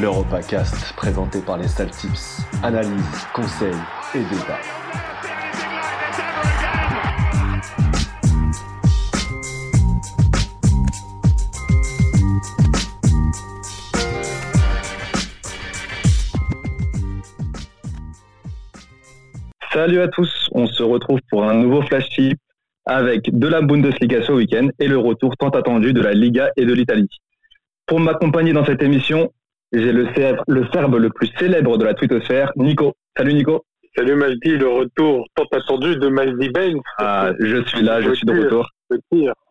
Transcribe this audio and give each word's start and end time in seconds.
l'EuropaCast 0.00 0.94
présenté 0.94 1.40
par 1.42 1.58
les 1.58 1.66
Tips. 1.66 2.40
Analyse, 2.62 3.26
conseils 3.34 3.68
et 4.14 4.18
débat. 4.18 4.58
Salut 19.72 20.00
à 20.00 20.08
tous, 20.08 20.48
on 20.52 20.66
se 20.66 20.82
retrouve 20.82 21.20
pour 21.28 21.44
un 21.44 21.54
nouveau 21.54 21.82
flash 21.82 22.08
tip 22.08 22.38
avec 22.86 23.38
de 23.38 23.46
la 23.46 23.60
Bundesliga 23.60 24.22
ce 24.22 24.32
week-end 24.32 24.68
et 24.78 24.88
le 24.88 24.96
retour 24.96 25.36
tant 25.36 25.50
attendu 25.50 25.92
de 25.92 26.00
la 26.00 26.12
Liga 26.12 26.48
et 26.56 26.64
de 26.64 26.72
l'Italie. 26.72 27.08
Pour 27.86 28.00
m'accompagner 28.00 28.52
dans 28.52 28.64
cette 28.64 28.82
émission, 28.82 29.30
j'ai 29.72 29.92
le, 29.92 30.08
le 30.48 30.66
serbe 30.72 30.96
le 30.96 31.10
plus 31.10 31.28
célèbre 31.38 31.78
de 31.78 31.84
la 31.84 31.94
twittosphère, 31.94 32.52
Nico. 32.56 32.94
Salut 33.16 33.34
Nico. 33.34 33.64
Salut 33.96 34.14
Maldi, 34.14 34.56
le 34.56 34.68
retour 34.68 35.26
tant 35.34 35.44
attendu 35.52 35.96
de 35.96 36.08
Maldi 36.08 36.48
Ben. 36.50 36.78
Ah, 36.98 37.32
je 37.40 37.62
suis 37.64 37.82
là, 37.82 38.00
je 38.00 38.12
suis 38.14 38.24
de 38.24 38.32
retour. 38.32 38.68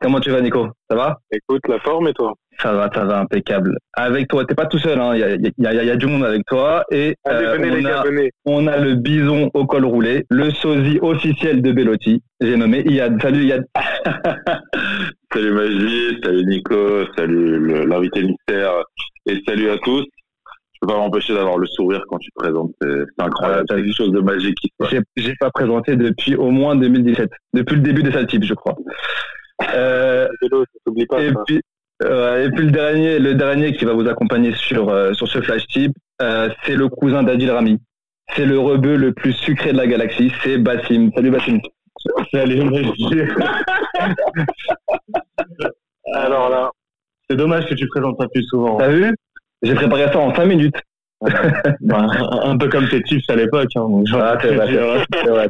Comment 0.01 0.19
tu 0.19 0.31
vas 0.31 0.41
Nico? 0.41 0.67
Ça 0.89 0.95
va? 0.95 1.17
Écoute, 1.31 1.61
la 1.67 1.79
forme 1.79 2.07
et 2.07 2.13
toi? 2.13 2.33
Ça 2.61 2.73
va, 2.73 2.89
ça 2.93 3.05
va, 3.05 3.19
impeccable. 3.19 3.77
Avec 3.93 4.27
toi, 4.27 4.45
t'es 4.45 4.55
pas 4.55 4.65
tout 4.65 4.79
seul, 4.79 4.99
hein. 4.99 5.15
il 5.15 5.51
y, 5.57 5.67
a, 5.67 5.73
y, 5.73 5.89
a, 5.89 5.95
du 5.95 6.07
monde 6.07 6.25
avec 6.25 6.45
toi. 6.45 6.83
Et 6.91 7.15
Allez, 7.25 7.45
euh, 7.45 7.53
venez, 7.55 7.71
on, 7.71 7.75
les 7.75 7.83
gars, 7.83 8.01
a, 8.01 8.03
venez. 8.03 8.31
on 8.45 8.67
a 8.67 8.77
le 8.77 8.95
bison 8.95 9.49
au 9.53 9.65
col 9.65 9.85
roulé, 9.85 10.25
le 10.29 10.51
sosie 10.51 10.99
officiel 11.01 11.61
de 11.61 11.71
Bellotti. 11.71 12.21
J'ai 12.41 12.57
nommé 12.57 12.81
Iyad. 12.85 13.21
Salut 13.21 13.45
Iyad. 13.45 13.65
salut 15.33 15.51
Maldi, 15.53 16.17
salut 16.23 16.45
Nico, 16.45 17.05
salut 17.17 17.87
l'invité 17.87 18.23
mystère 18.23 18.83
et 19.25 19.41
salut 19.47 19.69
à 19.69 19.77
tous 19.77 20.05
je 20.81 20.87
peux 20.87 20.93
pas 20.93 20.99
m'empêcher 20.99 21.33
d'avoir 21.33 21.57
le 21.57 21.67
sourire 21.67 22.01
quand 22.07 22.17
tu 22.19 22.29
te 22.31 22.39
présentes. 22.39 22.71
C'est 22.81 23.05
incroyable. 23.17 23.65
Ah, 23.69 23.75
c'est 23.75 23.83
quelque 23.83 23.95
chose 23.95 24.13
de 24.13 24.21
magique. 24.21 24.57
J'ai 25.17 25.35
pas 25.35 25.51
présenté 25.51 25.97
depuis 25.97 26.35
au 26.35 26.51
moins 26.51 26.75
2017, 26.77 27.29
depuis 27.53 27.75
le 27.75 27.81
début 27.81 28.03
de 28.03 28.11
cette 28.11 28.29
type, 28.29 28.43
je 28.45 28.53
crois. 28.53 28.77
Euh, 29.75 30.27
pas, 31.09 31.21
et, 31.21 31.33
puis, 31.45 31.61
euh, 32.03 32.45
et 32.45 32.51
puis 32.51 32.63
le 32.63 32.71
dernier, 32.71 33.19
le 33.19 33.35
dernier 33.35 33.73
qui 33.73 33.83
va 33.83 33.91
vous 33.93 34.07
accompagner 34.07 34.53
sur 34.53 34.87
euh, 34.87 35.11
sur 35.13 35.27
ce 35.27 35.41
flash 35.41 35.67
type, 35.67 35.91
euh, 36.21 36.47
c'est 36.63 36.75
le 36.75 36.87
cousin 36.87 37.23
d'Adil 37.23 37.51
Rami. 37.51 37.77
C'est 38.35 38.45
le 38.45 38.57
rebeu 38.57 38.95
le 38.95 39.11
plus 39.11 39.33
sucré 39.33 39.73
de 39.73 39.77
la 39.77 39.87
galaxie, 39.87 40.31
c'est 40.43 40.57
Bassim. 40.59 41.11
Salut 41.13 41.31
Bassim. 41.31 41.59
Salut 42.31 42.61
Alors 46.13 46.49
là, 46.49 46.71
c'est 47.29 47.35
dommage 47.35 47.67
que 47.67 47.73
tu 47.73 47.85
présentes 47.87 48.17
pas 48.17 48.27
plus 48.33 48.43
souvent. 48.43 48.77
T'as 48.77 48.91
vu? 48.91 49.13
J'ai 49.61 49.75
préparé 49.75 50.07
ça 50.11 50.19
en 50.19 50.33
5 50.33 50.45
minutes. 50.45 50.75
bah, 51.81 52.07
un 52.43 52.57
peu 52.57 52.69
comme 52.69 52.87
tes 52.87 53.01
tips 53.03 53.29
à 53.29 53.35
l'époque. 53.35 53.69
Hein, 53.75 54.03
ah, 54.13 54.37
c'est 54.41 54.55
vrai, 54.55 54.69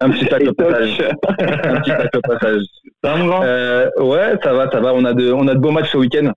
un 0.00 0.10
petit 0.10 0.26
pack 0.26 0.42
au 0.48 0.52
passage. 0.52 1.02
un 1.38 1.80
petit 1.80 1.90
pack 1.90 2.16
au 2.16 2.20
passage. 2.20 2.62
Euh, 3.04 3.88
Ouais, 3.98 4.34
ça 4.42 4.52
va, 4.52 4.70
ça 4.70 4.80
va. 4.80 4.92
On 4.92 5.04
a 5.06 5.14
de, 5.14 5.32
on 5.32 5.48
a 5.48 5.54
de 5.54 5.58
beaux 5.58 5.70
matchs 5.70 5.92
ce 5.92 5.96
week-end, 5.96 6.32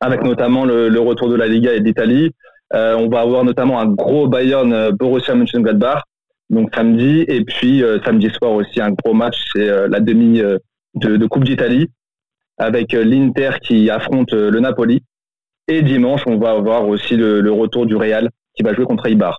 avec 0.00 0.24
notamment 0.24 0.64
le, 0.64 0.88
le, 0.88 1.00
retour 1.00 1.28
de 1.28 1.36
la 1.36 1.46
Liga 1.46 1.72
et 1.72 1.80
d'Italie. 1.80 2.32
Euh, 2.74 2.96
on 2.96 3.08
va 3.08 3.20
avoir 3.20 3.44
notamment 3.44 3.80
un 3.80 3.86
gros 3.86 4.28
Bayern 4.28 4.72
euh, 4.72 4.92
Borussia 4.92 5.34
Mönchengladbach, 5.34 6.02
donc 6.50 6.74
samedi, 6.74 7.24
et 7.28 7.44
puis 7.44 7.82
euh, 7.82 7.98
samedi 8.04 8.30
soir 8.30 8.52
aussi 8.52 8.80
un 8.80 8.90
gros 8.90 9.12
match, 9.12 9.36
c'est 9.52 9.88
la 9.88 10.00
demi 10.00 10.40
de, 10.40 11.16
de 11.16 11.26
Coupe 11.26 11.44
d'Italie, 11.44 11.88
avec 12.58 12.92
l'Inter 12.92 13.50
qui 13.62 13.90
affronte 13.90 14.32
le 14.32 14.58
Napoli. 14.58 15.02
Et 15.68 15.82
dimanche, 15.82 16.22
on 16.26 16.38
va 16.38 16.50
avoir 16.52 16.88
aussi 16.88 17.16
le, 17.16 17.40
le 17.40 17.52
retour 17.52 17.86
du 17.86 17.96
Real 17.96 18.28
qui 18.54 18.62
va 18.62 18.74
jouer 18.74 18.84
contre 18.84 19.08
Ibar. 19.08 19.38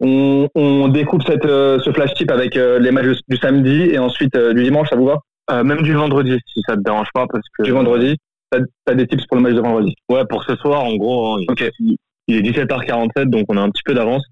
On, 0.00 0.48
on 0.54 0.88
découpe 0.88 1.22
cette, 1.26 1.44
euh, 1.44 1.78
ce 1.80 1.92
flash 1.92 2.14
type 2.14 2.30
avec 2.30 2.56
euh, 2.56 2.78
les 2.78 2.90
matchs 2.90 3.18
du 3.28 3.36
samedi 3.36 3.90
et 3.90 3.98
ensuite 3.98 4.34
euh, 4.34 4.54
du 4.54 4.62
dimanche, 4.62 4.88
ça 4.88 4.96
vous 4.96 5.06
va? 5.06 5.18
Même 5.64 5.82
du 5.82 5.94
vendredi, 5.94 6.38
si 6.46 6.60
ça 6.64 6.76
te 6.76 6.80
dérange 6.80 7.08
pas, 7.12 7.26
parce 7.26 7.44
que 7.58 7.64
du 7.64 7.72
vendredi? 7.72 8.16
T'as 8.52 8.60
as 8.86 8.94
des 8.94 9.08
tips 9.08 9.26
pour 9.26 9.36
le 9.36 9.42
match 9.42 9.54
de 9.54 9.60
vendredi? 9.60 9.96
Ouais, 10.08 10.24
pour 10.30 10.44
ce 10.44 10.54
soir, 10.54 10.84
en 10.84 10.94
gros, 10.94 11.34
hein, 11.34 11.38
okay. 11.48 11.72
il 11.80 12.36
est 12.36 12.42
17h47, 12.52 13.24
donc 13.24 13.46
on 13.48 13.56
a 13.56 13.60
un 13.60 13.68
petit 13.70 13.82
peu 13.84 13.92
d'avance. 13.92 14.22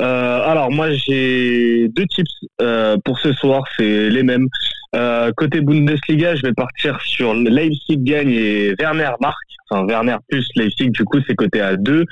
Euh, 0.00 0.40
alors 0.44 0.70
moi 0.70 0.92
j'ai 0.92 1.88
deux 1.88 2.06
tips 2.06 2.30
euh, 2.62 2.96
pour 3.04 3.18
ce 3.18 3.32
soir, 3.32 3.62
c'est 3.76 4.10
les 4.10 4.22
mêmes. 4.22 4.46
Euh, 4.94 5.32
côté 5.36 5.60
Bundesliga, 5.60 6.36
je 6.36 6.42
vais 6.42 6.52
partir 6.52 7.00
sur 7.00 7.34
Leipzig 7.34 7.98
gagne 7.98 8.30
et 8.30 8.74
Werner 8.78 9.10
marque. 9.20 9.36
Enfin 9.70 9.86
Werner 9.86 10.16
plus 10.28 10.46
Leipzig, 10.56 10.90
du 10.90 11.04
coup 11.04 11.18
c'est 11.26 11.34
côté 11.34 11.60
à 11.60 11.76
2. 11.76 12.04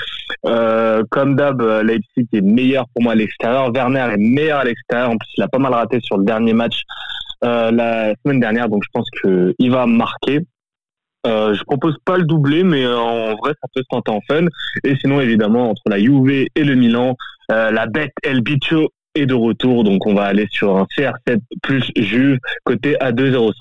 comme 1.11 1.37
d'hab, 1.37 1.63
Leipzig 1.63 2.27
est 2.33 2.41
meilleur 2.43 2.87
pour 2.93 3.05
moi 3.05 3.13
à 3.13 3.17
l'extérieur. 3.17 3.73
Werner 3.73 4.09
est 4.13 4.19
meilleur 4.19 4.61
à 4.61 4.65
l'extérieur. 4.65 5.11
En 5.11 5.17
plus, 5.17 5.31
il 5.39 5.43
a 5.43 5.49
pas 5.49 5.59
mal 5.59 5.73
raté 5.73 6.01
sur 6.03 6.19
le 6.19 6.25
dernier 6.25 6.53
match 6.53 6.83
la 7.43 8.13
semaine 8.25 8.41
dernière, 8.41 8.69
donc 8.69 8.83
je 8.85 8.91
pense 8.93 9.09
qu'il 9.23 9.71
va 9.71 9.87
marquer. 9.87 10.41
Euh, 11.27 11.55
je 11.55 11.65
propose 11.65 11.97
pas 12.05 12.17
le 12.17 12.25
doublé, 12.25 12.63
mais 12.63 12.87
en 12.87 13.35
vrai, 13.35 13.53
ça 13.61 13.69
peut 13.75 13.83
se 13.83 13.89
tenter 13.91 14.13
en 14.13 14.21
fun. 14.29 14.47
Et 14.85 14.97
sinon, 14.97 15.21
évidemment, 15.21 15.71
entre 15.71 15.83
la 15.87 15.99
Juve 15.99 16.31
et 16.31 16.65
le 16.65 16.75
Milan, 16.75 17.17
euh, 17.51 17.71
la 17.71 17.87
bête 17.87 18.13
El 18.23 18.43
Bicho 18.43 18.91
est 19.15 19.27
de 19.27 19.35
retour. 19.35 19.83
Donc, 19.85 20.07
on 20.07 20.15
va 20.15 20.25
aller 20.25 20.47
sur 20.51 20.77
un 20.77 20.87
CR7 20.97 21.41
plus 21.63 21.91
Juve, 21.97 22.39
côté 22.65 23.01
à 23.01 23.13
2,05. 23.13 23.53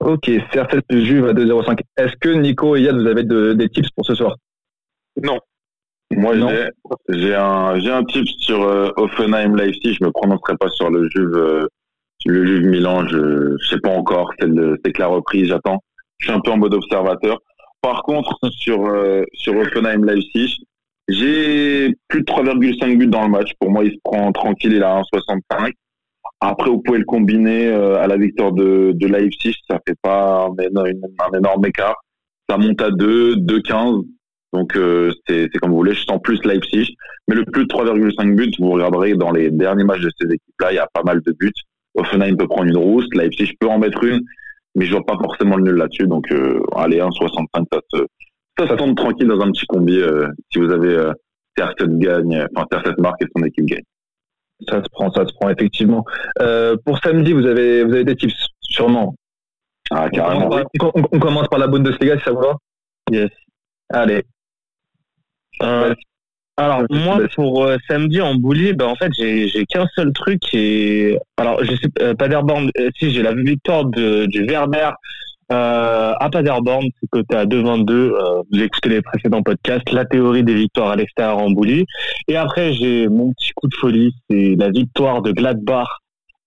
Ok, 0.00 0.28
CR7 0.28 0.80
plus 0.88 1.04
Juve 1.04 1.26
à 1.26 1.32
2,05. 1.34 1.80
Est-ce 1.96 2.16
que 2.20 2.30
Nico 2.30 2.74
et 2.76 2.82
Yad, 2.82 2.96
vous 2.96 3.06
avez 3.06 3.24
de, 3.24 3.52
des 3.52 3.68
tips 3.68 3.90
pour 3.90 4.06
ce 4.06 4.14
soir? 4.14 4.36
Non. 5.22 5.38
Moi, 6.10 6.34
j'ai 7.08 7.34
un, 7.34 7.78
j'ai 7.80 7.90
un 7.90 8.04
tip 8.04 8.26
sur 8.38 8.62
euh, 8.62 8.90
Offenheim 8.96 9.56
Leipzig. 9.56 9.96
Je 9.98 10.04
me 10.04 10.10
prononcerai 10.10 10.56
pas 10.56 10.68
sur 10.68 10.90
le 10.90 11.08
Juve. 11.10 11.68
Le 12.26 12.46
Juve 12.46 12.66
Milan, 12.66 13.06
je, 13.08 13.56
je 13.60 13.68
sais 13.68 13.80
pas 13.80 13.90
encore. 13.90 14.32
C'est 14.40 14.92
que 14.92 15.00
la 15.00 15.08
reprise, 15.08 15.48
j'attends. 15.48 15.82
Je 16.18 16.26
suis 16.26 16.34
un 16.34 16.40
peu 16.40 16.52
en 16.52 16.58
mode 16.58 16.74
observateur. 16.74 17.38
Par 17.80 18.02
contre, 18.02 18.38
sur 18.50 18.86
euh, 18.86 19.24
sur 19.34 19.56
Offenheim 19.56 20.04
Leipzig, 20.04 20.56
j'ai 21.08 21.94
plus 22.08 22.20
de 22.20 22.26
3,5 22.26 22.96
buts 22.96 23.08
dans 23.08 23.24
le 23.24 23.30
match. 23.30 23.50
Pour 23.58 23.70
moi, 23.70 23.84
il 23.84 23.92
se 23.92 23.98
prend 24.04 24.30
tranquille, 24.30 24.72
il 24.72 24.82
a 24.82 25.00
1,65. 25.00 25.72
Après, 26.40 26.70
vous 26.70 26.80
pouvez 26.80 26.98
le 26.98 27.04
combiner 27.04 27.68
euh, 27.68 28.00
à 28.00 28.06
la 28.06 28.16
victoire 28.16 28.52
de, 28.52 28.92
de 28.94 29.06
Leipzig, 29.06 29.54
ça 29.68 29.78
fait 29.86 29.96
pas 30.00 30.46
un 30.46 30.62
énorme, 30.62 30.88
un 31.18 31.38
énorme 31.38 31.66
écart. 31.66 31.96
Ça 32.48 32.56
monte 32.56 32.80
à 32.80 32.90
2, 32.90 33.36
2,15. 33.36 34.04
Donc 34.52 34.76
euh, 34.76 35.12
c'est 35.26 35.48
comme 35.60 35.70
vous 35.70 35.78
voulez. 35.78 35.94
Je 35.94 36.04
sens 36.04 36.20
plus 36.22 36.44
Leipzig, 36.44 36.94
mais 37.26 37.34
le 37.34 37.44
plus 37.44 37.64
de 37.64 37.68
3,5 37.68 38.34
buts, 38.34 38.50
vous 38.58 38.70
regarderez 38.70 39.14
dans 39.14 39.32
les 39.32 39.50
derniers 39.50 39.84
matchs 39.84 40.02
de 40.02 40.10
ces 40.20 40.26
équipes-là, 40.26 40.72
il 40.72 40.76
y 40.76 40.78
a 40.78 40.88
pas 40.92 41.02
mal 41.04 41.20
de 41.22 41.32
buts. 41.32 41.52
Offenheim 41.94 42.36
peut 42.36 42.48
prendre 42.48 42.68
une 42.68 42.76
rousse, 42.76 43.06
Leipzig 43.14 43.52
peut 43.60 43.68
en 43.68 43.78
mettre 43.78 44.02
une, 44.04 44.20
mais 44.74 44.86
je 44.86 44.92
vois 44.92 45.04
pas 45.04 45.16
forcément 45.16 45.56
le 45.56 45.64
nul 45.64 45.74
là-dessus. 45.74 46.06
Donc 46.06 46.30
euh, 46.32 46.60
allez 46.76 46.98
1,65, 46.98 47.46
ça 47.72 47.80
se 47.92 48.06
ça, 48.58 48.68
ça 48.68 48.76
tombe 48.76 48.96
tranquille 48.96 49.28
dans 49.28 49.40
un 49.40 49.50
petit 49.50 49.66
combi 49.66 49.98
euh, 49.98 50.28
si 50.52 50.58
vous 50.58 50.70
avez 50.70 50.94
euh, 50.94 51.12
CR7 51.58 51.98
gagne, 51.98 52.46
enfin 52.54 52.66
CR7 52.70 53.00
marque 53.00 53.22
et 53.22 53.26
son 53.34 53.44
équipe 53.44 53.64
gagne. 53.64 53.82
Ça 54.68 54.82
se 54.82 54.88
prend, 54.90 55.10
ça 55.12 55.26
se 55.26 55.32
prend 55.34 55.48
effectivement. 55.48 56.04
Euh, 56.40 56.76
pour 56.84 56.98
samedi, 56.98 57.32
vous 57.32 57.46
avez 57.46 57.82
vous 57.84 57.92
avez 57.92 58.04
des 58.04 58.16
tips 58.16 58.48
sûrement. 58.60 59.14
Ah 59.90 60.08
carrément. 60.10 60.46
On 60.46 60.50
commence, 60.50 60.64
par, 60.78 60.90
on, 60.94 61.02
on 61.12 61.18
commence 61.18 61.48
par 61.48 61.58
la 61.58 61.66
Bundesliga 61.66 62.18
si 62.18 62.24
ça 62.24 62.32
vous 62.32 62.40
va. 62.40 62.56
Yes. 63.10 63.30
Allez. 63.90 64.22
Euh, 65.62 65.94
alors 66.56 66.82
moi 66.90 67.18
pour 67.34 67.64
euh, 67.64 67.78
samedi 67.88 68.20
en 68.20 68.34
boulier, 68.34 68.74
ben 68.74 68.86
en 68.86 68.94
fait 68.94 69.10
j'ai 69.16 69.48
j'ai 69.48 69.64
qu'un 69.64 69.86
seul 69.94 70.12
truc 70.12 70.42
et 70.54 71.18
alors 71.38 71.64
je 71.64 71.74
sais 71.76 71.88
euh, 72.00 72.14
Paderborn 72.14 72.70
euh, 72.78 72.90
si 72.98 73.10
j'ai 73.10 73.22
la 73.22 73.32
victoire 73.32 73.86
de, 73.86 74.26
du 74.26 74.44
Werder 74.44 74.90
euh, 75.52 76.12
à 76.18 76.30
Paderborn, 76.30 76.86
c'est 77.00 77.08
côté 77.10 77.36
à 77.36 77.44
2,22. 77.44 77.92
Euh, 77.92 78.42
vous 78.50 78.62
écoutez 78.62 78.88
les 78.88 79.02
précédents 79.02 79.42
podcasts, 79.42 79.90
la 79.92 80.04
théorie 80.06 80.44
des 80.44 80.54
victoires 80.54 80.90
à 80.90 80.96
l'extérieur 80.96 81.38
en 81.38 81.50
boulie. 81.50 81.84
Et 82.28 82.36
après, 82.36 82.72
j'ai 82.72 83.06
mon 83.08 83.32
petit 83.32 83.50
coup 83.54 83.68
de 83.68 83.74
folie, 83.74 84.14
c'est 84.30 84.54
la 84.56 84.70
victoire 84.70 85.20
de 85.20 85.32
Gladbach 85.32 85.88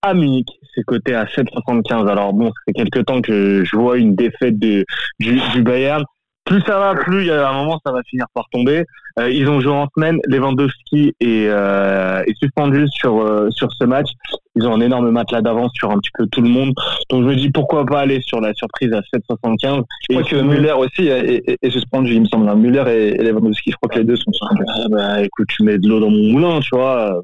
à 0.02 0.14
Munich. 0.14 0.48
C'est 0.74 0.84
côté 0.84 1.14
à 1.14 1.26
7,75. 1.26 2.10
Alors 2.10 2.34
bon, 2.34 2.48
ça 2.48 2.54
fait 2.68 2.74
quelques 2.74 3.06
temps 3.06 3.22
que 3.22 3.64
je 3.64 3.76
vois 3.76 3.98
une 3.98 4.16
défaite 4.16 4.58
de, 4.58 4.86
du, 5.20 5.40
du 5.54 5.62
Bayern 5.62 6.04
plus 6.46 6.62
ça 6.62 6.78
va, 6.78 6.96
plus 6.96 7.22
il 7.22 7.28
y 7.28 7.32
a 7.32 7.50
un 7.50 7.54
moment 7.54 7.80
ça 7.86 7.92
va 7.92 8.02
finir 8.04 8.26
par 8.34 8.46
tomber. 8.52 8.86
Euh, 9.20 9.30
ils 9.30 9.48
ont 9.50 9.62
joué 9.62 9.72
en 9.72 9.88
semaine, 9.96 10.20
Lewandowski 10.28 11.16
est, 11.20 11.48
euh, 11.48 12.22
est 12.28 12.38
suspendu 12.38 12.86
sur 12.90 13.20
euh, 13.22 13.50
sur 13.50 13.70
ce 13.72 13.86
match. 13.86 14.10
Ils 14.56 14.68
ont 14.68 14.74
un 14.74 14.82
énorme 14.82 15.10
matelas 15.10 15.42
d'avance 15.42 15.72
sur 15.74 15.90
un 15.90 15.98
petit 15.98 16.12
peu 16.14 16.28
tout 16.28 16.42
le 16.42 16.50
monde. 16.50 16.74
Donc 17.10 17.24
je 17.24 17.28
me 17.30 17.36
dis 17.36 17.50
pourquoi 17.50 17.86
pas 17.86 18.02
aller 18.02 18.22
sur 18.22 18.42
la 18.42 18.54
surprise 18.54 18.94
à 18.94 19.00
7,75. 19.00 19.84
Je 20.10 20.16
crois 20.16 20.30
que 20.30 20.36
Muller 20.36 20.74
aussi 20.74 21.08
est, 21.08 21.50
est, 21.50 21.58
est, 21.62 21.70
suspendu, 21.72 22.14
il 22.14 22.22
me 22.22 22.26
semble. 22.26 22.48
Hein. 22.48 22.56
Muller 22.56 22.84
et, 22.88 23.22
et 23.22 23.24
Lewandowski, 23.24 23.72
je 23.72 23.78
crois 23.78 23.90
que 23.90 24.00
les 24.00 24.06
deux 24.06 24.16
sont 24.16 24.32
suspendus. 24.32 24.64
Ah 24.68 24.88
bah 24.90 25.22
écoute, 25.24 25.48
tu 25.50 25.64
mets 25.64 25.78
de 25.78 25.88
l'eau 25.88 26.00
dans 26.00 26.10
mon 26.10 26.32
moulin, 26.32 26.60
tu 26.60 26.76
vois. 26.76 27.22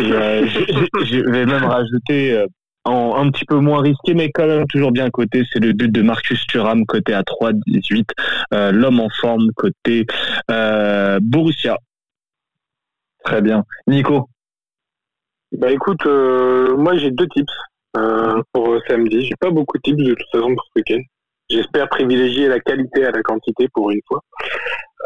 Et, 0.00 0.10
euh, 0.10 0.46
je 0.46 1.30
vais 1.30 1.44
même 1.44 1.64
rajouter 1.64 2.46
un 2.84 3.30
petit 3.30 3.44
peu 3.44 3.56
moins 3.56 3.80
risqué, 3.80 4.14
mais 4.14 4.30
quand 4.30 4.46
même 4.46 4.66
toujours 4.66 4.92
bien 4.92 5.10
coté. 5.10 5.42
C'est 5.52 5.60
le 5.60 5.72
but 5.72 5.90
de 5.90 6.02
Marcus 6.02 6.46
Thuram, 6.46 6.84
côté 6.86 7.14
à 7.14 7.22
3,18. 7.22 8.04
Euh, 8.54 8.72
L'homme 8.72 9.00
en 9.00 9.08
forme, 9.20 9.50
côté 9.56 10.06
euh, 10.50 11.18
Borussia. 11.22 11.78
Très 13.24 13.40
bien. 13.40 13.64
Nico? 13.86 14.28
Bah 15.52 15.70
écoute, 15.70 16.04
euh, 16.06 16.76
moi 16.76 16.96
j'ai 16.96 17.10
deux 17.10 17.28
tips 17.28 17.52
euh, 17.96 18.42
pour 18.52 18.78
samedi. 18.88 19.26
J'ai 19.26 19.36
pas 19.38 19.50
beaucoup 19.50 19.76
de 19.76 19.82
tips 19.82 20.02
de 20.02 20.14
toute 20.14 20.30
façon 20.32 20.54
pour 20.54 20.64
ce 20.64 20.80
week-end. 20.80 21.02
J'espère 21.50 21.88
privilégier 21.88 22.48
la 22.48 22.58
qualité 22.58 23.04
à 23.04 23.10
la 23.10 23.22
quantité 23.22 23.68
pour 23.74 23.90
une 23.90 24.00
fois. 24.08 24.22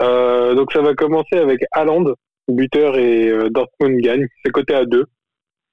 Euh, 0.02 0.55
donc 0.55 0.72
ça 0.72 0.81
va 0.82 0.94
commencer 0.94 1.37
avec 1.37 1.61
Haaland, 1.72 2.05
buteur 2.49 2.96
et 2.96 3.29
euh, 3.29 3.50
Dortmund 3.50 4.00
gagne. 4.00 4.26
C'est 4.44 4.52
côté 4.52 4.75
à 4.75 4.84
2 4.84 5.05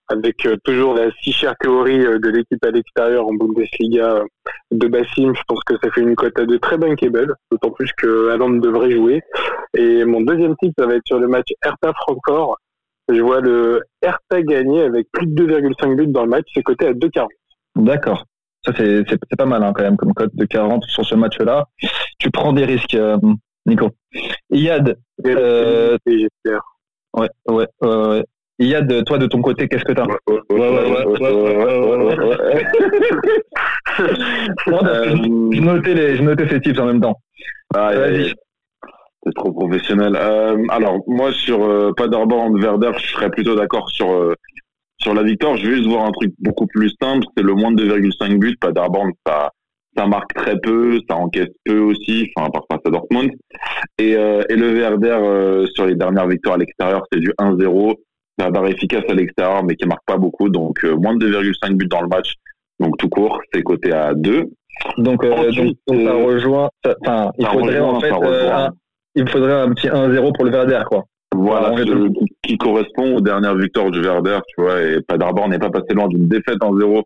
avec 0.09 0.45
euh, 0.45 0.57
toujours 0.63 0.95
la 0.95 1.11
si 1.21 1.31
chère 1.31 1.55
théorie 1.59 2.05
euh, 2.05 2.19
de 2.19 2.29
l'équipe 2.29 2.63
à 2.65 2.71
l'extérieur 2.71 3.27
en 3.27 3.33
Bundesliga 3.33 4.15
euh, 4.15 4.25
de 4.71 4.87
Bassim. 4.87 5.33
Je 5.33 5.41
pense 5.47 5.63
que 5.65 5.75
ça 5.81 5.91
fait 5.91 6.01
une 6.01 6.15
cote 6.15 6.37
à 6.37 6.45
deux 6.45 6.59
très 6.59 6.77
bankable, 6.77 7.35
d'autant 7.51 7.71
plus 7.71 7.91
que 7.97 8.29
Haaland 8.29 8.57
devrait 8.57 8.91
jouer. 8.91 9.21
Et 9.77 10.05
mon 10.05 10.21
deuxième 10.21 10.55
titre, 10.57 10.75
ça 10.77 10.85
va 10.85 10.95
être 10.95 11.07
sur 11.07 11.19
le 11.19 11.27
match 11.27 11.47
Hertha-Francfort. 11.63 12.57
Je 13.09 13.21
vois 13.21 13.41
le 13.41 13.81
Hertha 14.01 14.41
gagner 14.41 14.83
avec 14.83 15.07
plus 15.11 15.27
de 15.27 15.45
2,5 15.45 15.95
buts 15.95 16.07
dans 16.07 16.23
le 16.23 16.29
match. 16.29 16.45
C'est 16.53 16.63
coté 16.63 16.87
à 16.87 16.93
2,40. 16.93 17.27
D'accord. 17.75 18.25
Ça, 18.65 18.71
c'est, 18.77 19.03
pas 19.37 19.45
mal 19.45 19.61
hein, 19.61 19.73
quand 19.75 19.83
même 19.83 19.97
comme 19.97 20.13
cote 20.13 20.33
de 20.35 20.45
40 20.45 20.85
sur 20.85 21.05
ce 21.05 21.15
match-là. 21.15 21.67
Tu 22.17 22.31
prends 22.31 22.53
des 22.53 22.63
risques, 22.63 22.95
euh, 22.95 23.17
Nico. 23.65 23.89
Iyad, 24.49 24.97
euh, 25.25 25.97
j'espère. 26.05 26.61
ouais, 27.13 27.29
ouais, 27.49 27.67
ouais, 27.81 28.23
Iyad, 28.59 29.03
toi 29.05 29.17
de 29.17 29.25
ton 29.27 29.41
côté, 29.41 29.67
qu'est-ce 29.67 29.83
que 29.83 29.93
t'as 29.93 30.05
Ouais, 34.67 35.15
je- 35.15 35.61
notais 35.61 35.93
les, 35.93 36.15
je 36.15 36.21
notais 36.23 36.47
ces 36.49 36.61
tips 36.61 36.79
en 36.79 36.85
même 36.85 37.01
temps. 37.01 37.15
Ah, 37.75 37.93
Vas-y. 37.93 38.33
C'est 39.25 39.33
trop 39.35 39.51
professionnel. 39.53 40.17
Euh, 40.19 40.57
alors, 40.69 40.99
moi, 41.07 41.31
sur 41.31 41.63
euh, 41.63 41.91
Paderborn 41.95 42.61
Werder, 42.61 42.91
je 42.97 43.07
serais 43.13 43.29
plutôt 43.29 43.55
d'accord 43.55 43.89
sur 43.89 44.11
euh, 44.11 44.33
sur 44.99 45.13
la 45.13 45.23
victoire. 45.23 45.55
Je 45.55 45.65
vais 45.67 45.75
juste 45.77 45.87
voir 45.87 46.05
un 46.05 46.11
truc 46.11 46.33
beaucoup 46.39 46.67
plus 46.67 46.91
simple. 47.01 47.25
C'est 47.37 47.43
le 47.43 47.53
moins 47.53 47.71
de 47.71 47.85
2,5 47.85 48.37
buts. 48.37 48.57
Paderborn, 48.59 49.11
ça, 49.25 49.49
ça 49.97 50.07
marque 50.07 50.33
très 50.33 50.59
peu, 50.59 50.99
ça 51.09 51.15
encaisse 51.15 51.47
peu 51.63 51.79
aussi, 51.79 52.29
enfin, 52.35 52.49
par 52.49 52.63
face 52.69 52.81
à 52.85 52.89
Dortmund. 52.89 53.31
Et, 53.97 54.15
euh, 54.17 54.43
et 54.49 54.55
le 54.57 54.73
Werder, 54.77 55.17
euh, 55.21 55.67
sur 55.73 55.85
les 55.85 55.95
dernières 55.95 56.27
victoires 56.27 56.55
à 56.55 56.57
l'extérieur, 56.57 57.03
c'est 57.11 57.19
du 57.19 57.31
1-0. 57.39 57.95
Werder 58.39 58.71
efficace 58.71 59.03
à 59.09 59.13
l'extérieur, 59.13 59.63
mais 59.63 59.75
qui 59.75 59.87
marque 59.87 60.05
pas 60.05 60.17
beaucoup. 60.17 60.49
Donc, 60.49 60.83
euh, 60.83 60.95
moins 60.95 61.15
de 61.15 61.27
2,5 61.27 61.75
buts 61.75 61.87
dans 61.87 62.01
le 62.01 62.07
match. 62.07 62.33
Donc, 62.79 62.97
tout 62.97 63.09
court, 63.09 63.39
c'est 63.53 63.61
coté 63.63 63.93
à 63.93 64.13
2. 64.13 64.45
Donc, 64.97 65.23
euh, 65.23 65.31
Ensuite, 65.33 65.77
donc, 65.87 65.97
donc 65.99 66.07
ça 66.07 66.13
rejoint. 66.13 66.69
Enfin, 67.01 67.31
il 67.37 67.45
faudrait 67.45 67.79
rejoint, 67.79 67.93
en 67.93 67.99
fait, 67.99 68.11
un, 68.51 68.69
il 69.15 69.29
faudrait 69.29 69.61
un 69.61 69.69
petit 69.73 69.87
1-0 69.87 70.33
pour 70.33 70.45
le 70.45 70.51
Werder, 70.51 70.81
quoi. 70.89 71.03
Voilà, 71.35 71.73
qui, 72.43 72.57
correspond 72.57 73.15
aux 73.15 73.21
dernières 73.21 73.55
victoires 73.55 73.89
du 73.89 74.01
Werder, 74.01 74.39
tu 74.49 74.61
vois, 74.61 74.81
et 74.81 75.01
Paderborn 75.01 75.49
n'est 75.49 75.57
pas 75.59 75.71
passé 75.71 75.93
loin 75.93 76.07
d'une 76.07 76.27
défaite 76.27 76.63
en 76.63 76.77
0 76.77 77.03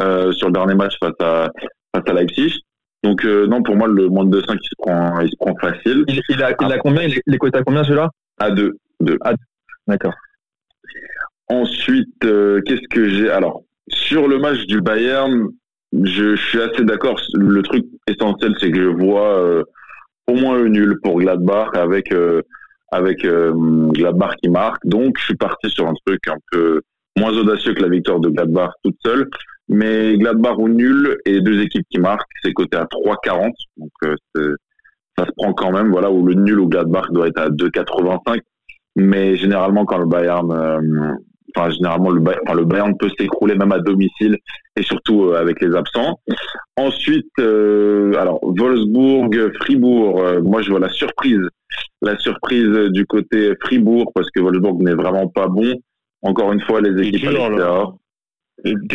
euh, 0.00 0.32
sur 0.32 0.48
le 0.48 0.52
dernier 0.54 0.74
match 0.74 0.94
face 0.98 1.12
à 1.20 1.50
face 1.94 2.04
à 2.08 2.12
Leipzig. 2.14 2.54
Donc 3.04 3.24
euh, 3.24 3.46
non, 3.46 3.62
pour 3.62 3.76
moi 3.76 3.86
le 3.86 4.08
moins 4.08 4.24
de 4.24 4.40
2,5 4.40 4.54
il 4.54 4.64
se 4.64 4.74
prend 4.78 5.20
il 5.20 5.28
se 5.30 5.36
prend 5.38 5.54
facile 5.56 6.04
Il, 6.08 6.20
il 6.30 6.42
a, 6.42 6.52
il 6.58 6.72
a 6.72 6.78
combien 6.78 7.02
Il 7.02 7.34
est- 7.34 7.38
coté 7.38 7.58
à 7.58 7.62
combien 7.62 7.84
celui-là? 7.84 8.08
À 8.38 8.50
2. 8.50 8.72
D'accord. 9.86 10.14
Ensuite, 11.48 12.24
euh, 12.24 12.60
qu'est-ce 12.62 12.88
que 12.90 13.08
j'ai? 13.08 13.30
Alors, 13.30 13.62
sur 13.88 14.26
le 14.26 14.38
match 14.38 14.66
du 14.66 14.80
Bayern, 14.80 15.48
je, 15.92 16.36
je 16.36 16.42
suis 16.48 16.60
assez 16.60 16.84
d'accord. 16.84 17.20
Le 17.34 17.62
truc 17.62 17.84
essentiel, 18.08 18.54
c'est 18.60 18.70
que 18.70 18.82
je 18.82 18.88
vois 18.88 19.38
euh, 19.38 19.62
au 20.26 20.34
moins 20.34 20.58
le 20.58 20.68
nul 20.68 20.98
pour 21.02 21.18
Gladbach 21.18 21.70
avec 21.74 22.12
euh, 22.12 22.42
avec 22.90 23.24
euh, 23.24 23.52
Gladbach 23.92 24.34
qui 24.42 24.48
marque. 24.48 24.84
Donc, 24.86 25.18
je 25.18 25.24
suis 25.24 25.36
parti 25.36 25.70
sur 25.70 25.86
un 25.86 25.94
truc 26.04 26.26
un 26.28 26.38
peu 26.50 26.80
moins 27.16 27.32
audacieux 27.36 27.74
que 27.74 27.82
la 27.82 27.88
victoire 27.88 28.20
de 28.20 28.28
Gladbach 28.28 28.72
toute 28.82 28.96
seule. 29.04 29.28
Mais 29.68 30.16
Gladbach 30.16 30.58
au 30.58 30.68
nul 30.68 31.16
et 31.26 31.40
deux 31.40 31.60
équipes 31.60 31.86
qui 31.90 31.98
marquent, 31.98 32.30
c'est 32.42 32.52
coté 32.52 32.76
à 32.76 32.84
3,40. 32.84 33.50
Donc, 33.76 33.90
euh, 34.04 34.54
ça 35.18 35.24
se 35.24 35.30
prend 35.36 35.52
quand 35.52 35.72
même. 35.72 35.90
Voilà, 35.90 36.10
où 36.10 36.24
le 36.24 36.34
nul 36.34 36.60
au 36.60 36.68
Gladbach 36.68 37.06
doit 37.10 37.28
être 37.28 37.40
à 37.40 37.50
2,85. 37.50 38.40
Mais 38.96 39.36
généralement, 39.36 39.84
quand 39.84 39.98
le 39.98 40.06
Bayern 40.06 40.50
euh, 40.52 41.12
enfin 41.54 41.70
généralement 41.70 42.10
le, 42.10 42.20
Bay- 42.20 42.38
enfin, 42.46 42.56
le 42.56 42.64
Bayern 42.64 42.96
peut 42.96 43.10
s'écrouler 43.18 43.54
même 43.54 43.72
à 43.72 43.78
domicile 43.78 44.38
et 44.76 44.82
surtout 44.82 45.24
euh, 45.24 45.40
avec 45.40 45.60
les 45.60 45.74
absents. 45.74 46.18
Ensuite, 46.76 47.30
euh, 47.38 48.14
alors 48.18 48.38
Wolfsburg, 48.42 49.52
Fribourg, 49.60 50.20
euh, 50.20 50.40
moi 50.42 50.62
je 50.62 50.70
vois 50.70 50.80
la 50.80 50.90
surprise, 50.90 51.40
la 52.02 52.16
surprise 52.18 52.90
du 52.90 53.06
côté 53.06 53.52
Fribourg 53.62 54.12
parce 54.14 54.30
que 54.30 54.40
Wolfsburg 54.40 54.82
n'est 54.82 54.94
vraiment 54.94 55.28
pas 55.28 55.48
bon. 55.48 55.74
Encore 56.22 56.52
une 56.52 56.62
fois, 56.62 56.80
les 56.80 57.06
équipes 57.06 57.28
à 57.28 57.30
dur, 57.30 57.48
l'extérieur. 57.48 57.94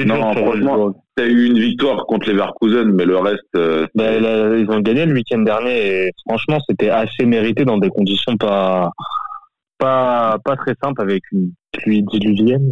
Non, 0.05 0.33
franchement. 0.33 0.95
T'as 1.15 1.27
eu 1.27 1.45
une 1.45 1.59
victoire 1.59 2.05
contre 2.05 2.27
les 2.27 2.33
Leverkusen, 2.33 2.91
mais 2.93 3.05
le 3.05 3.17
reste, 3.17 3.53
là, 3.53 4.57
ils 4.57 4.65
ont 4.69 4.79
gagné 4.79 5.05
le 5.05 5.13
week-end 5.13 5.39
dernier 5.39 6.05
et 6.05 6.11
franchement, 6.27 6.57
c'était 6.67 6.89
assez 6.89 7.25
mérité 7.25 7.65
dans 7.65 7.77
des 7.77 7.89
conditions 7.89 8.37
pas, 8.37 8.91
pas, 9.81 10.37
pas 10.45 10.55
très 10.55 10.73
simples 10.83 11.01
avec 11.01 11.23
une 11.31 11.51
pluie 11.73 12.03
diluvienne. 12.03 12.71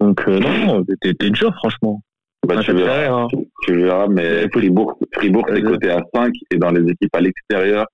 Donc, 0.00 0.22
euh, 0.28 0.40
non, 0.40 0.84
t'es, 1.00 1.30
dur, 1.30 1.54
franchement. 1.56 2.02
bah, 2.46 2.56
Ah, 2.58 2.62
tu 2.62 2.72
verras. 2.72 3.22
hein. 3.22 3.28
Tu 3.66 3.74
verras, 3.76 4.06
mais 4.08 4.48
Fribourg, 4.52 4.98
Fribourg 5.14 5.46
c'est 5.48 5.62
coté 5.62 5.90
à 5.90 6.00
5 6.14 6.32
et 6.50 6.56
dans 6.58 6.70
les 6.70 6.90
équipes 6.90 7.14
à 7.14 7.20
l'extérieur, 7.20 7.86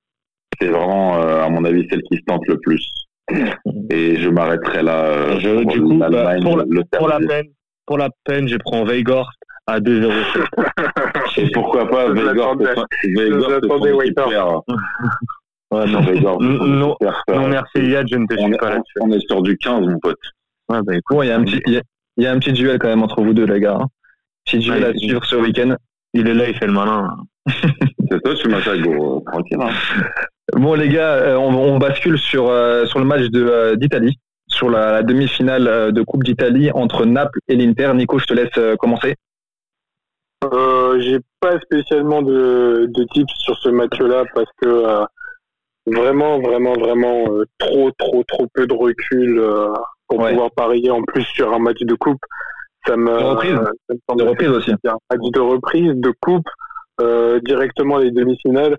c'est 0.60 0.68
vraiment, 0.68 1.20
euh, 1.20 1.42
à 1.44 1.48
mon 1.50 1.64
avis, 1.64 1.86
celle 1.90 2.02
qui 2.02 2.16
se 2.16 2.22
tente 2.26 2.46
le 2.46 2.58
plus. 2.58 2.88
Et 3.90 4.16
je 4.18 4.28
m'arrêterai 4.28 4.82
là. 4.84 5.04
euh, 5.04 5.40
Je- 5.40 5.62
pour 5.62 5.72
du 5.72 5.82
coup, 5.82 5.98
bah, 5.98 6.08
pour 6.42 6.56
la- 6.58 6.64
le 6.68 6.82
Pour 6.96 7.08
la 7.08 7.14
samedi. 7.16 7.28
peine, 7.28 7.46
pour 7.86 7.98
la 7.98 8.08
peine, 8.24 8.48
je 8.48 8.56
prends 8.56 8.84
Weigort 8.84 9.30
à 9.66 9.80
2,07. 9.80 10.44
Et 11.38 11.50
pourquoi 11.52 11.88
pas 11.90 12.06
Je 12.06 12.12
Weigort. 12.12 12.56
Weigort, 12.56 12.86
Ouais, 15.72 15.84
non. 15.86 16.00
Non, 16.40 17.48
merci 17.48 17.78
Yad, 17.88 18.06
je 18.10 18.16
ne 18.16 18.26
te 18.26 18.36
suis 18.38 18.56
pas 18.56 18.70
là-dessus. 18.70 18.98
on 19.00 19.10
est 19.10 19.20
sur 19.26 19.42
du 19.42 19.56
15, 19.58 19.80
mon 19.86 19.98
pote. 19.98 20.16
Ouais, 20.68 20.78
bah, 20.82 20.94
écoute, 20.94 21.16
Bon, 21.16 21.22
il 21.22 21.28
y 21.28 21.30
a 21.32 21.36
un 21.36 21.44
petit, 21.44 21.60
il 21.66 21.72
y 21.74 21.76
a, 21.78 21.82
il 22.16 22.24
y 22.24 22.26
a 22.26 22.32
un 22.32 22.38
petit 22.38 22.52
duel 22.52 22.78
quand 22.78 22.88
même 22.88 23.02
entre 23.02 23.20
vous 23.22 23.32
deux, 23.34 23.46
les 23.46 23.60
gars. 23.60 23.78
hein. 23.80 23.86
Petit 24.44 24.58
duel 24.58 24.82
Ouais, 24.84 24.88
à 24.90 24.94
suivre 24.94 25.24
ce 25.24 25.36
week-end. 25.36 25.74
il 26.14 26.28
est 26.28 26.34
là, 26.34 26.48
il 26.48 26.56
fait 26.56 26.66
le 26.66 26.72
malin. 26.72 27.08
C'est 28.10 28.22
toi, 28.22 28.34
tu 28.34 28.48
m'attaques, 28.48 28.80
gros. 28.80 29.20
Tranquille, 29.26 29.58
hein. 29.60 29.70
Bon, 30.54 30.74
les 30.74 30.88
gars, 30.88 31.14
euh, 31.14 31.36
on, 31.36 31.52
on 31.54 31.78
bascule 31.78 32.18
sur 32.18 32.48
euh, 32.48 32.86
sur 32.86 33.00
le 33.00 33.04
match 33.04 33.26
de 33.30 33.44
euh, 33.44 33.74
d'Italie, 33.74 34.16
sur 34.46 34.70
la, 34.70 34.92
la 34.92 35.02
demi-finale 35.02 35.66
euh, 35.66 35.90
de 35.90 36.02
Coupe 36.02 36.22
d'Italie 36.22 36.70
entre 36.72 37.04
Naples 37.04 37.40
et 37.48 37.56
l'Inter. 37.56 37.92
Nico, 37.94 38.18
je 38.20 38.26
te 38.26 38.34
laisse 38.34 38.50
euh, 38.56 38.76
commencer. 38.76 39.16
Euh, 40.44 41.00
j'ai 41.00 41.18
pas 41.40 41.58
spécialement 41.60 42.22
de, 42.22 42.86
de 42.94 43.04
tips 43.12 43.32
sur 43.38 43.56
ce 43.58 43.68
match-là 43.70 44.22
parce 44.34 44.50
que 44.62 44.68
euh, 44.68 45.04
vraiment, 45.86 46.40
vraiment, 46.40 46.72
vraiment 46.74 47.24
euh, 47.30 47.44
trop, 47.58 47.90
trop, 47.98 48.22
trop 48.24 48.46
peu 48.54 48.66
de 48.66 48.74
recul 48.74 49.38
euh, 49.38 49.72
pour 50.08 50.20
Ouais. 50.20 50.30
pouvoir 50.30 50.50
parier 50.52 50.90
en 50.90 51.02
plus 51.02 51.22
sur 51.24 51.52
un 51.52 51.58
match 51.58 51.80
de 51.80 51.94
coupe. 51.94 52.20
Ça 52.86 52.96
me, 52.96 53.06
De 53.18 53.24
reprise. 53.24 53.52
euh, 53.52 53.64
ça 53.64 53.94
me 53.94 53.98
semble 54.08 54.22
De 54.22 54.28
reprise 54.28 54.48
aussi. 54.50 54.70
un 54.70 54.96
match 55.10 55.30
de 55.32 55.40
reprise, 55.40 55.92
de 55.94 56.12
coupe, 56.20 56.46
euh, 57.00 57.40
directement 57.40 57.98
les 57.98 58.10
demi-finales. 58.12 58.76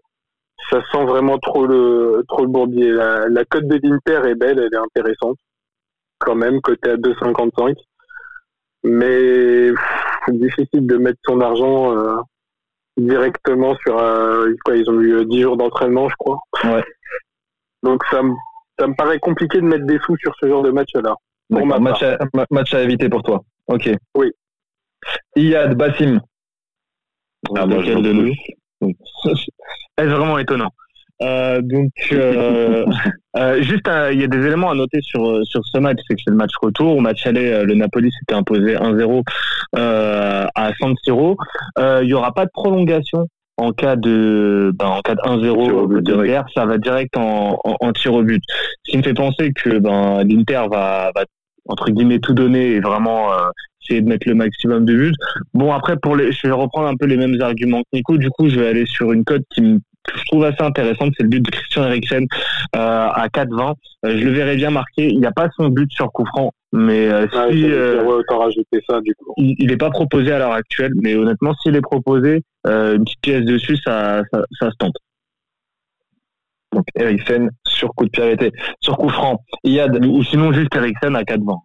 Ça 0.70 0.82
sent 0.92 1.06
vraiment 1.06 1.38
trop 1.38 1.66
le, 1.68 2.24
trop 2.28 2.42
le 2.42 2.48
bourbier. 2.48 2.90
La, 2.92 3.28
la 3.30 3.46
cote 3.46 3.68
de 3.68 3.80
l'Inter 3.84 4.28
est 4.30 4.36
belle, 4.36 4.60
elle 4.60 4.74
est 4.74 4.78
intéressante. 4.78 5.38
Quand 6.20 6.36
même, 6.36 6.62
côté 6.62 6.90
à 6.92 6.96
2,55. 6.98 7.76
Mais 8.84 9.72
pff, 9.72 10.36
difficile 10.36 10.86
de 10.88 10.98
mettre 10.98 11.20
son 11.26 11.42
argent 11.42 11.96
euh, 11.98 12.16
directement 12.98 13.76
sur 13.86 13.98
euh, 14.00 14.54
quoi 14.66 14.76
ils 14.76 14.90
ont 14.90 15.00
eu 15.00 15.14
euh, 15.14 15.26
10 15.26 15.42
jours 15.42 15.58
d'entraînement 15.58 16.10
je 16.10 16.16
crois 16.18 16.40
Ouais. 16.64 16.84
donc 17.84 18.04
ça 18.12 18.24
me 18.24 18.34
ça 18.80 18.88
me 18.88 18.94
paraît 18.96 19.20
compliqué 19.20 19.58
de 19.60 19.66
mettre 19.66 19.86
des 19.86 20.00
sous 20.00 20.18
sur 20.18 20.34
ce 20.42 20.48
genre 20.48 20.64
de 20.64 20.72
match 20.72 20.90
là 20.96 21.16
match, 21.80 22.04
à, 22.04 22.18
ma- 22.34 22.46
match 22.52 22.74
à 22.74 22.82
éviter 22.84 23.08
pour 23.10 23.24
toi. 23.24 23.42
Ok. 23.68 23.90
Oui. 24.16 24.32
Iyad, 25.36 25.76
Bassim. 25.76 26.20
Ah, 27.56 27.66
moi, 27.66 27.82
je 27.84 27.94
C'est 29.98 30.06
vraiment 30.06 30.38
étonnant? 30.38 30.70
Euh, 31.22 31.62
donc, 31.62 31.92
euh, 32.12 32.86
euh, 33.38 33.62
juste, 33.62 33.88
euh, 33.88 34.12
il 34.14 34.22
y 34.22 34.24
a 34.24 34.28
des 34.28 34.46
éléments 34.46 34.70
à 34.70 34.76
noter 34.76 35.00
sur 35.02 35.28
euh, 35.30 35.44
sur 35.44 35.62
ce 35.66 35.80
match, 35.80 35.98
c'est 36.08 36.16
que 36.16 36.22
c'est 36.24 36.32
le 36.32 36.38
match 36.38 36.52
retour. 36.62 36.96
Au 36.96 37.00
match 37.00 37.26
aller, 37.26 37.64
le 37.64 37.74
Napoli 37.76 38.12
s'était 38.12 38.36
imposé 38.36 38.76
1-0 38.76 39.24
euh, 39.76 40.46
à 40.56 40.72
San 40.80 40.94
Siro. 41.04 41.38
Euh, 41.80 42.02
Il 42.04 42.10
y 42.10 42.14
aura 42.14 42.34
pas 42.34 42.46
de 42.46 42.52
prolongation 42.54 43.28
en 43.58 43.72
cas 43.72 43.96
de 43.96 44.72
ben, 44.76 44.86
en 44.88 45.02
cas 45.02 45.16
de 45.16 45.22
Tir 45.22 45.58
au 45.58 45.88
1-0 45.88 45.88
but 45.88 45.96
côté 45.96 46.12
direct. 46.12 46.30
Inter, 46.30 46.52
ça 46.54 46.66
va 46.66 46.78
direct 46.78 47.18
en, 47.18 47.60
en, 47.64 47.76
en 47.80 47.94
tir 47.94 48.14
au 48.14 48.22
but. 48.24 48.44
Ce 48.84 48.92
qui 48.92 48.98
me 48.98 49.04
fait 49.04 49.16
penser 49.16 49.52
que 49.54 49.80
ben 49.80 50.24
l'Inter 50.24 50.66
va, 50.70 51.12
va 51.16 51.24
entre 51.68 51.90
guillemets 51.90 52.20
tout 52.20 52.34
donner 52.34 52.74
et 52.74 52.80
vraiment 52.80 53.32
essayer 53.82 54.02
de 54.02 54.08
mettre 54.08 54.28
le 54.28 54.36
maximum 54.36 54.86
de 54.86 54.94
buts. 54.94 55.14
Bon 55.54 55.74
après 55.74 55.98
pour 55.98 56.16
les, 56.16 56.32
je 56.32 56.48
vais 56.48 56.54
reprendre 56.54 56.88
un 56.88 56.96
peu 56.96 57.08
les 57.08 57.18
mêmes 57.18 57.42
arguments 57.42 57.82
que 57.82 57.98
Nico. 57.98 58.18
Du 58.18 58.30
coup, 58.30 58.50
je 58.50 58.60
vais 58.60 58.68
aller 58.68 58.86
sur 58.86 59.12
une 59.12 59.24
cote 59.24 59.44
qui 59.54 59.62
me 59.62 59.80
je 60.16 60.24
trouve 60.26 60.44
assez 60.46 60.62
intéressante, 60.62 61.14
c'est 61.18 61.24
le 61.24 61.30
but 61.30 61.42
de 61.42 61.52
Christian 61.52 61.86
Eriksen 61.86 62.26
euh, 62.76 62.80
à 62.80 63.28
4-20. 63.28 63.76
Euh, 64.06 64.18
je 64.18 64.26
le 64.26 64.32
verrais 64.32 64.56
bien 64.56 64.70
marqué. 64.70 65.08
Il 65.08 65.20
n'y 65.20 65.26
a 65.26 65.32
pas 65.32 65.50
son 65.56 65.70
but 65.70 65.92
sur 65.92 66.12
coup 66.12 66.26
franc, 66.26 66.52
mais 66.72 67.08
euh, 67.08 67.28
si 67.28 67.34
ça 68.88 69.02
du 69.02 69.14
coup. 69.16 69.34
Il 69.38 69.68
n'est 69.68 69.78
pas 69.78 69.90
proposé 69.90 70.32
à 70.32 70.40
l'heure 70.40 70.54
actuelle, 70.54 70.94
mais 71.02 71.16
honnêtement, 71.16 71.54
s'il 71.62 71.76
est 71.76 71.82
proposé, 71.82 72.44
une 72.66 73.04
petite 73.04 73.22
pièce 73.22 73.46
dessus, 73.46 73.78
ça, 73.78 74.22
ça, 74.32 74.44
ça, 74.60 74.72
se 74.72 74.76
tente. 74.78 74.96
Donc 76.74 76.86
Eriksen 76.96 77.50
sur 77.66 77.90
coup 77.96 78.06
de 78.06 78.10
pied 78.10 78.52
sur 78.82 78.98
coup 78.98 79.10
franc. 79.10 79.42
Yad 79.64 80.06
ou 80.06 80.24
sinon 80.24 80.52
juste 80.52 80.76
Eriksen 80.76 81.16
à 81.16 81.24
4-20. 81.24 81.58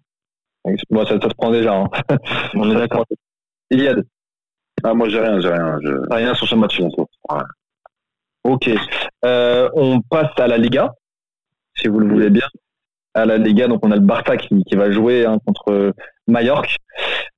Bon, 0.91 1.05
ça, 1.05 1.21
ça 1.21 1.29
se 1.29 1.35
prend 1.35 1.51
déjà. 1.51 1.75
Hein. 1.75 1.89
On 2.55 2.71
est 2.71 2.75
d'accord. 2.77 3.05
Iliad. 3.71 4.05
Ah, 4.85 4.95
moi, 4.95 5.09
j'ai 5.09 5.21
rien, 5.21 5.41
j'ai 5.41 5.49
rien. 5.49 5.79
Je... 5.83 6.15
Rien 6.15 6.35
sur 6.35 6.47
ce 6.47 6.55
match. 6.55 6.79
Ouais. 6.79 7.43
Ok. 8.45 8.71
Euh, 9.25 9.69
on 9.75 10.01
passe 10.01 10.33
à 10.39 10.47
la 10.47 10.59
Liga, 10.59 10.93
si 11.77 11.89
vous 11.89 12.01
le 12.01 12.09
voulez 12.09 12.31
bien. 12.31 12.47
À 13.15 13.27
la 13.27 13.37
Liga, 13.37 13.69
donc 13.69 13.85
on 13.85 13.91
a 13.91 13.97
le 13.97 14.01
Barça 14.01 14.37
qui, 14.37 14.65
va 14.75 14.91
jouer 14.91 15.27
hein, 15.27 15.39
contre 15.47 15.93
Mallorca. 16.27 16.75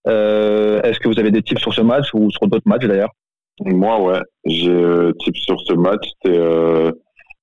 Euh, 0.06 0.80
Est-ce 0.82 1.00
que 1.00 1.08
vous 1.08 1.18
avez 1.18 1.30
des 1.30 1.42
tips 1.42 1.60
sur 1.60 1.74
ce 1.74 1.80
match 1.80 2.08
ou 2.14 2.30
sur 2.30 2.46
d'autres 2.46 2.68
matchs 2.68 2.86
d'ailleurs? 2.86 3.10
Moi, 3.60 4.00
ouais. 4.02 4.20
J'ai 4.44 4.70
euh, 4.70 5.12
tips 5.20 5.40
sur 5.40 5.60
ce 5.60 5.74
match. 5.74 6.08
C'est 6.24 6.36
euh, 6.36 6.90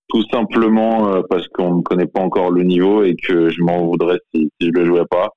tout 0.10 0.24
simplement 0.32 1.08
euh, 1.10 1.22
parce 1.30 1.48
qu'on 1.50 1.75
ne 1.75 1.82
connaît 1.82 2.08
pas 2.08 2.22
encore 2.22 2.51
le 2.51 2.63
niveau 2.63 3.03
et 3.03 3.15
que 3.15 3.50
je 3.50 3.62
m'en 3.62 3.86
voudrais 3.86 4.20
si, 4.34 4.50
si 4.60 4.68
je 4.68 4.72
le 4.72 4.86
jouais 4.86 5.06
pas. 5.10 5.30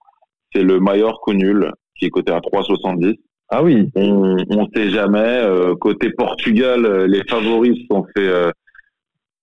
C'est 0.53 0.63
le 0.63 0.81
Mallorca 0.81 1.33
nul 1.33 1.73
qui 1.99 2.07
est 2.07 2.11
coté 2.11 2.33
à 2.33 2.41
3,70. 2.41 3.17
Ah 3.51 3.63
oui. 3.63 3.91
On 3.95 4.37
ne 4.37 4.67
sait 4.75 4.91
jamais. 4.91 5.19
Euh, 5.19 5.75
côté 5.77 6.11
Portugal, 6.11 6.85
euh, 6.85 7.07
les 7.07 7.23
favoris 7.29 7.79
se 7.79 7.87
sont 7.91 8.05
fait 8.17 8.29
euh, 8.29 8.51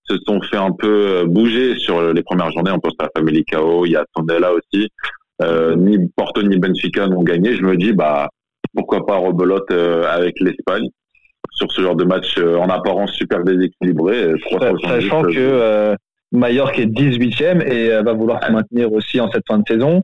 se 0.04 0.18
sont 0.26 0.42
fait 0.42 0.58
un 0.58 0.72
peu 0.72 1.24
bouger 1.26 1.78
sur 1.78 2.12
les 2.12 2.24
premières 2.24 2.52
journées. 2.52 2.72
On 2.72 2.80
pense 2.80 2.96
à 3.00 3.04
la 3.04 3.10
Family 3.16 3.46
KO, 3.46 3.86
il 3.86 3.92
y 3.92 3.96
a 3.96 4.04
Tondela 4.14 4.52
aussi. 4.54 4.90
ni 5.78 6.10
Porto 6.16 6.44
ni 6.44 6.58
Benfica 6.58 7.08
n'ont 7.08 7.24
gagné. 7.24 7.56
Je 7.56 7.62
me 7.62 7.78
dis 7.78 7.94
bah 7.94 8.28
pourquoi 8.74 9.06
pas 9.06 9.18
rebelote 9.18 9.72
avec 9.72 10.40
l'Espagne 10.42 10.88
sur 11.54 11.72
ce 11.72 11.82
genre 11.82 11.96
de 11.96 12.04
match 12.04 12.38
en 12.40 12.68
apparence 12.70 13.14
super 13.14 13.44
déséquilibré. 13.44 14.34
Sachant 14.84 15.22
que 15.22 15.96
Mallorca 16.34 16.82
est 16.82 16.88
18e 16.88 17.62
et 17.62 18.02
va 18.02 18.14
vouloir 18.14 18.44
se 18.44 18.52
maintenir 18.52 18.92
aussi 18.92 19.22
en 19.22 19.32
cette 19.32 19.48
fin 19.48 19.60
de 19.60 19.64
saison. 19.66 20.02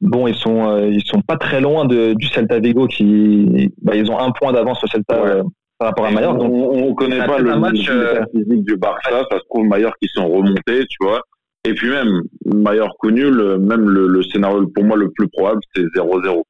Bon, 0.00 0.26
ils 0.26 0.34
sont 0.34 0.66
euh, 0.66 0.86
ils 0.86 1.04
sont 1.04 1.20
pas 1.20 1.36
très 1.36 1.60
loin 1.60 1.84
de, 1.84 2.14
du 2.14 2.26
Celta 2.28 2.58
Vigo 2.58 2.86
qui 2.86 3.70
bah, 3.82 3.94
ils 3.94 4.10
ont 4.10 4.18
un 4.18 4.30
point 4.30 4.52
d'avance 4.52 4.82
au 4.82 4.86
Celta 4.86 5.14
euh, 5.14 5.42
par 5.78 5.88
rapport 5.88 6.06
à 6.06 6.10
Mallorca. 6.10 6.38
Donc 6.38 6.52
on, 6.52 6.88
on 6.88 6.94
connaît 6.94 7.24
pas 7.26 7.38
le 7.38 7.58
match 7.58 7.86
euh, 7.90 8.24
physique 8.32 8.64
du 8.64 8.76
Barça, 8.76 9.24
ça 9.30 9.38
se 9.38 9.44
trouve 9.50 9.66
Mallorca 9.66 9.96
qui 10.00 10.08
sont 10.08 10.26
remontés, 10.26 10.86
tu 10.88 10.96
vois. 11.02 11.20
Et 11.64 11.74
puis 11.74 11.90
même 11.90 12.22
Mallorca 12.46 13.10
nul, 13.10 13.58
même 13.58 13.90
le, 13.90 14.06
le, 14.06 14.22
scénario 14.22 14.66
pour 14.74 14.84
moi 14.84 14.96
le 14.96 15.10
plus 15.10 15.28
probable 15.28 15.60
c'est 15.74 15.82
0-0. 15.82 16.42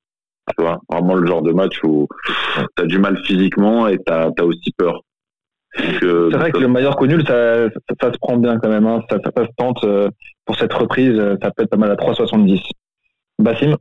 Tu 0.57 0.65
vois, 0.65 0.79
vraiment 0.89 1.15
le 1.15 1.27
genre 1.27 1.43
de 1.43 1.53
match 1.53 1.83
où 1.83 2.07
tu 2.77 2.83
as 2.83 2.87
du 2.87 2.99
mal 2.99 3.19
physiquement 3.25 3.89
et 3.89 3.99
tu 3.99 4.13
as, 4.13 4.31
aussi 4.45 4.73
peur. 4.77 5.01
c'est 5.77 6.05
vrai 6.05 6.53
que 6.53 6.59
le 6.59 6.69
Mallorca 6.69 7.05
nul, 7.05 7.25
ça, 7.27 7.69
ça, 8.01 8.13
se 8.13 8.19
prend 8.19 8.37
bien 8.37 8.59
quand 8.59 8.69
même. 8.69 8.87
Hein. 8.87 9.03
Ça, 9.11 9.19
ça, 9.25 9.33
ça, 9.37 9.45
se 9.45 9.51
tente 9.57 9.85
pour 10.45 10.57
cette 10.57 10.73
reprise. 10.73 11.17
Ça 11.43 11.51
peut 11.51 11.65
être 11.65 11.71
pas 11.71 11.77
mal 11.77 11.91
à 11.91 11.97
3,70. 11.97 12.61
Bassim 13.41 13.77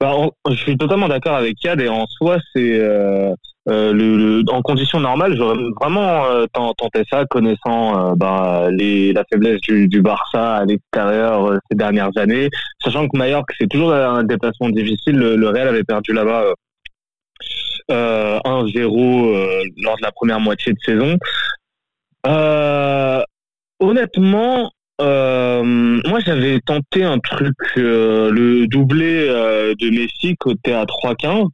bah, 0.00 0.14
Je 0.48 0.54
suis 0.54 0.76
totalement 0.76 1.08
d'accord 1.08 1.34
avec 1.36 1.62
Yad 1.62 1.80
et 1.80 1.88
en 1.88 2.06
soi, 2.06 2.38
c'est 2.54 2.78
euh, 2.78 3.34
euh, 3.68 3.92
le, 3.92 4.42
en 4.50 4.60
conditions 4.62 5.00
normales, 5.00 5.36
j'aurais 5.36 5.58
vraiment 5.80 6.26
euh, 6.26 6.44
tenté 6.52 7.02
ça, 7.10 7.24
connaissant 7.24 8.14
bah, 8.14 8.68
les, 8.70 9.12
la 9.12 9.24
faiblesse 9.30 9.60
du, 9.62 9.88
du 9.88 10.02
Barça 10.02 10.56
à 10.56 10.64
l'extérieur 10.64 11.58
ces 11.70 11.76
dernières 11.76 12.16
années, 12.16 12.50
sachant 12.82 13.08
que 13.08 13.16
Mallorca 13.16 13.54
c'est 13.58 13.68
toujours 13.68 13.92
un 13.92 14.24
déplacement 14.24 14.68
difficile. 14.68 15.16
Le, 15.16 15.48
Real 15.48 15.68
avait 15.68 15.84
perdu 15.84 16.12
là-bas 16.12 16.44
1-0 17.88 19.64
lors 19.82 19.96
de 19.96 20.02
la 20.02 20.12
première 20.12 20.40
moitié 20.40 20.72
de 20.72 20.78
saison. 20.84 21.16
honnêtement, 23.80 24.70
euh, 25.00 25.62
moi, 25.64 26.20
j'avais 26.20 26.60
tenté 26.60 27.04
un 27.04 27.18
truc, 27.18 27.56
euh, 27.76 28.30
le 28.30 28.66
doublé 28.66 29.26
euh, 29.28 29.74
de 29.78 29.90
Messi 29.90 30.36
côté 30.36 30.72
à 30.72 30.84
3-15. 30.84 31.48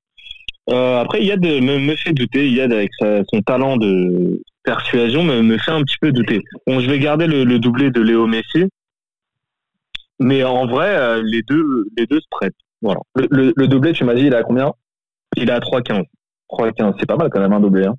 Euh, 0.69 1.01
après, 1.01 1.25
Yad 1.25 1.43
me, 1.43 1.79
me 1.79 1.97
fait 1.97 2.13
douter. 2.13 2.51
Yad, 2.51 2.73
avec 2.73 2.91
son 3.01 3.41
talent 3.43 3.77
de 3.77 4.43
persuasion, 4.63 5.25
me, 5.25 5.59
fait 5.59 5.71
un 5.71 5.83
petit 5.83 5.97
peu 6.01 6.13
douter. 6.13 6.43
Bon, 6.67 6.81
je 6.81 6.91
vais 6.91 6.99
garder 6.99 7.27
le, 7.27 7.45
le 7.45 7.59
doublé 7.59 7.91
de 7.91 8.01
Léo 8.01 8.27
Messi. 8.27 8.67
Mais 10.19 10.45
en 10.45 10.67
vrai, 10.67 11.23
les 11.23 11.43
deux, 11.43 11.87
les 11.97 12.07
deux 12.07 12.21
se 12.21 12.27
prêtent. 12.31 12.53
Voilà. 12.83 13.01
Le, 13.15 13.55
le, 13.57 13.69
doublé, 13.69 13.93
tu 13.93 14.05
m'as 14.05 14.15
dit, 14.15 14.27
il 14.27 14.33
est 14.33 14.37
à 14.37 14.43
combien? 14.43 14.73
Il 15.37 15.49
est 15.49 15.53
à 15.53 15.61
3-15. 15.61 16.05
3-15, 16.51 16.97
c'est 16.99 17.07
pas 17.07 17.17
mal 17.17 17.31
quand 17.31 17.41
même 17.41 17.53
un 17.55 17.61
doublé. 17.61 17.87
Hein. 17.87 17.95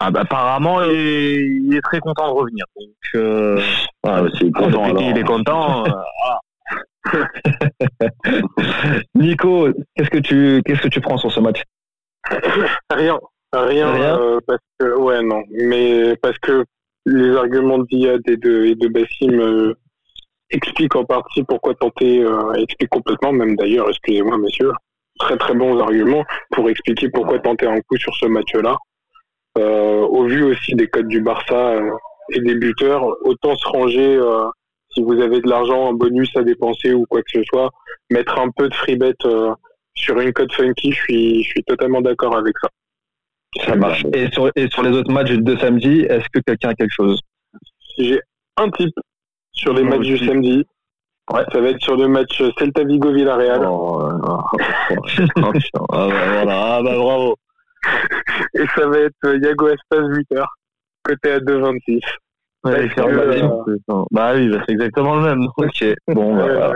Ah 0.00 0.10
bah, 0.10 0.20
apparemment, 0.20 0.82
il 0.82 1.74
est, 1.74 1.80
très 1.80 2.00
content 2.00 2.28
de 2.28 2.32
revenir. 2.32 2.64
Donc, 2.76 2.88
euh, 3.14 3.60
ah, 4.02 4.22
il 4.40 4.48
est 4.48 4.52
content. 4.52 4.96
Il 4.96 5.18
est 5.18 5.24
content. 5.24 5.84
Euh, 5.86 5.90
Nico, 9.14 9.68
qu'est-ce 9.94 10.10
que 10.10 10.18
tu 10.18 10.62
qu'est-ce 10.64 10.80
que 10.80 10.88
tu 10.88 11.00
prends 11.00 11.18
sur 11.18 11.30
ce 11.30 11.40
match? 11.40 11.62
Rien, 12.90 13.18
rien, 13.52 13.88
euh, 13.88 14.40
parce 14.46 14.60
que 14.78 14.96
ouais 14.96 15.22
non, 15.22 15.42
mais 15.50 16.16
parce 16.16 16.38
que 16.38 16.64
les 17.04 17.36
arguments 17.36 17.80
d'Iyad 17.80 18.22
et 18.26 18.38
de 18.38 18.64
et 18.64 18.74
de 18.74 18.88
Bassim 18.88 19.74
expliquent 20.50 20.96
en 20.96 21.04
partie 21.04 21.42
pourquoi 21.42 21.74
tenter, 21.74 22.26
expliquent 22.56 22.90
complètement 22.90 23.32
même 23.32 23.54
d'ailleurs, 23.56 23.90
excusez-moi 23.90 24.38
messieurs, 24.38 24.72
très 25.18 25.36
très 25.36 25.54
bons 25.54 25.78
arguments 25.78 26.24
pour 26.50 26.70
expliquer 26.70 27.10
pourquoi 27.10 27.38
tenter 27.38 27.66
un 27.66 27.80
coup 27.82 27.98
sur 27.98 28.14
ce 28.16 28.26
match-là. 28.26 28.76
Euh, 29.56 30.00
au 30.00 30.24
vu 30.24 30.42
aussi 30.42 30.74
des 30.74 30.88
codes 30.88 31.06
du 31.06 31.20
Barça 31.20 31.74
euh, 31.74 31.90
et 32.30 32.40
des 32.40 32.56
buteurs, 32.56 33.04
autant 33.22 33.56
se 33.56 33.68
ranger 33.68 34.16
euh, 34.16 34.48
si 34.92 35.02
vous 35.02 35.20
avez 35.20 35.40
de 35.40 35.48
l'argent, 35.48 35.90
un 35.90 35.92
bonus 35.92 36.36
à 36.36 36.42
dépenser 36.42 36.92
ou 36.92 37.04
quoi 37.06 37.22
que 37.22 37.30
ce 37.32 37.42
soit, 37.44 37.70
mettre 38.10 38.38
un 38.38 38.50
peu 38.50 38.68
de 38.68 38.74
free 38.74 38.96
bet 38.96 39.14
sur 39.94 40.18
une 40.20 40.32
cote 40.32 40.52
funky, 40.52 40.92
je 40.92 40.96
suis, 40.96 41.42
je 41.44 41.48
suis 41.50 41.64
totalement 41.64 42.00
d'accord 42.00 42.36
avec 42.36 42.54
ça. 42.60 42.68
Ça 43.64 43.76
marche. 43.76 44.04
Et 44.12 44.28
sur, 44.32 44.50
et 44.56 44.68
sur 44.68 44.82
les 44.82 44.90
autres 44.90 45.12
matchs 45.12 45.32
de 45.32 45.56
samedi, 45.56 46.00
est-ce 46.00 46.28
que 46.32 46.40
quelqu'un 46.40 46.70
a 46.70 46.74
quelque 46.74 46.94
chose 46.94 47.20
J'ai 47.98 48.20
un 48.56 48.70
type 48.70 48.94
sur 49.52 49.72
les 49.72 49.84
matchs 49.84 50.06
du 50.06 50.18
samedi. 50.18 50.64
Ouais. 51.32 51.42
Ça 51.52 51.60
va 51.60 51.70
être 51.70 51.82
sur 51.82 51.96
le 51.96 52.08
match 52.08 52.42
Celta 52.58 52.84
Vigo 52.84 53.12
Villarreal. 53.12 53.66
Oh, 53.66 54.02
ah, 54.02 54.50
bah, 55.36 55.50
voilà. 55.88 56.76
ah 56.76 56.82
bah 56.82 56.96
bravo. 56.96 57.36
Et 58.54 58.66
ça 58.74 58.86
va 58.86 58.98
être 58.98 59.36
Yago 59.42 59.68
Espace 59.68 60.06
8 60.08 60.32
heures, 60.32 60.54
côté 61.04 61.32
à 61.32 61.38
2,26. 61.40 62.00
Ouais, 62.64 62.88
euh... 62.98 64.02
Bah 64.10 64.32
oui, 64.34 64.48
bah, 64.48 64.62
c'est 64.66 64.72
exactement 64.72 65.16
le 65.16 65.22
même. 65.22 65.48
Ok. 65.58 65.84
Bon, 66.08 66.34
bah, 66.34 66.72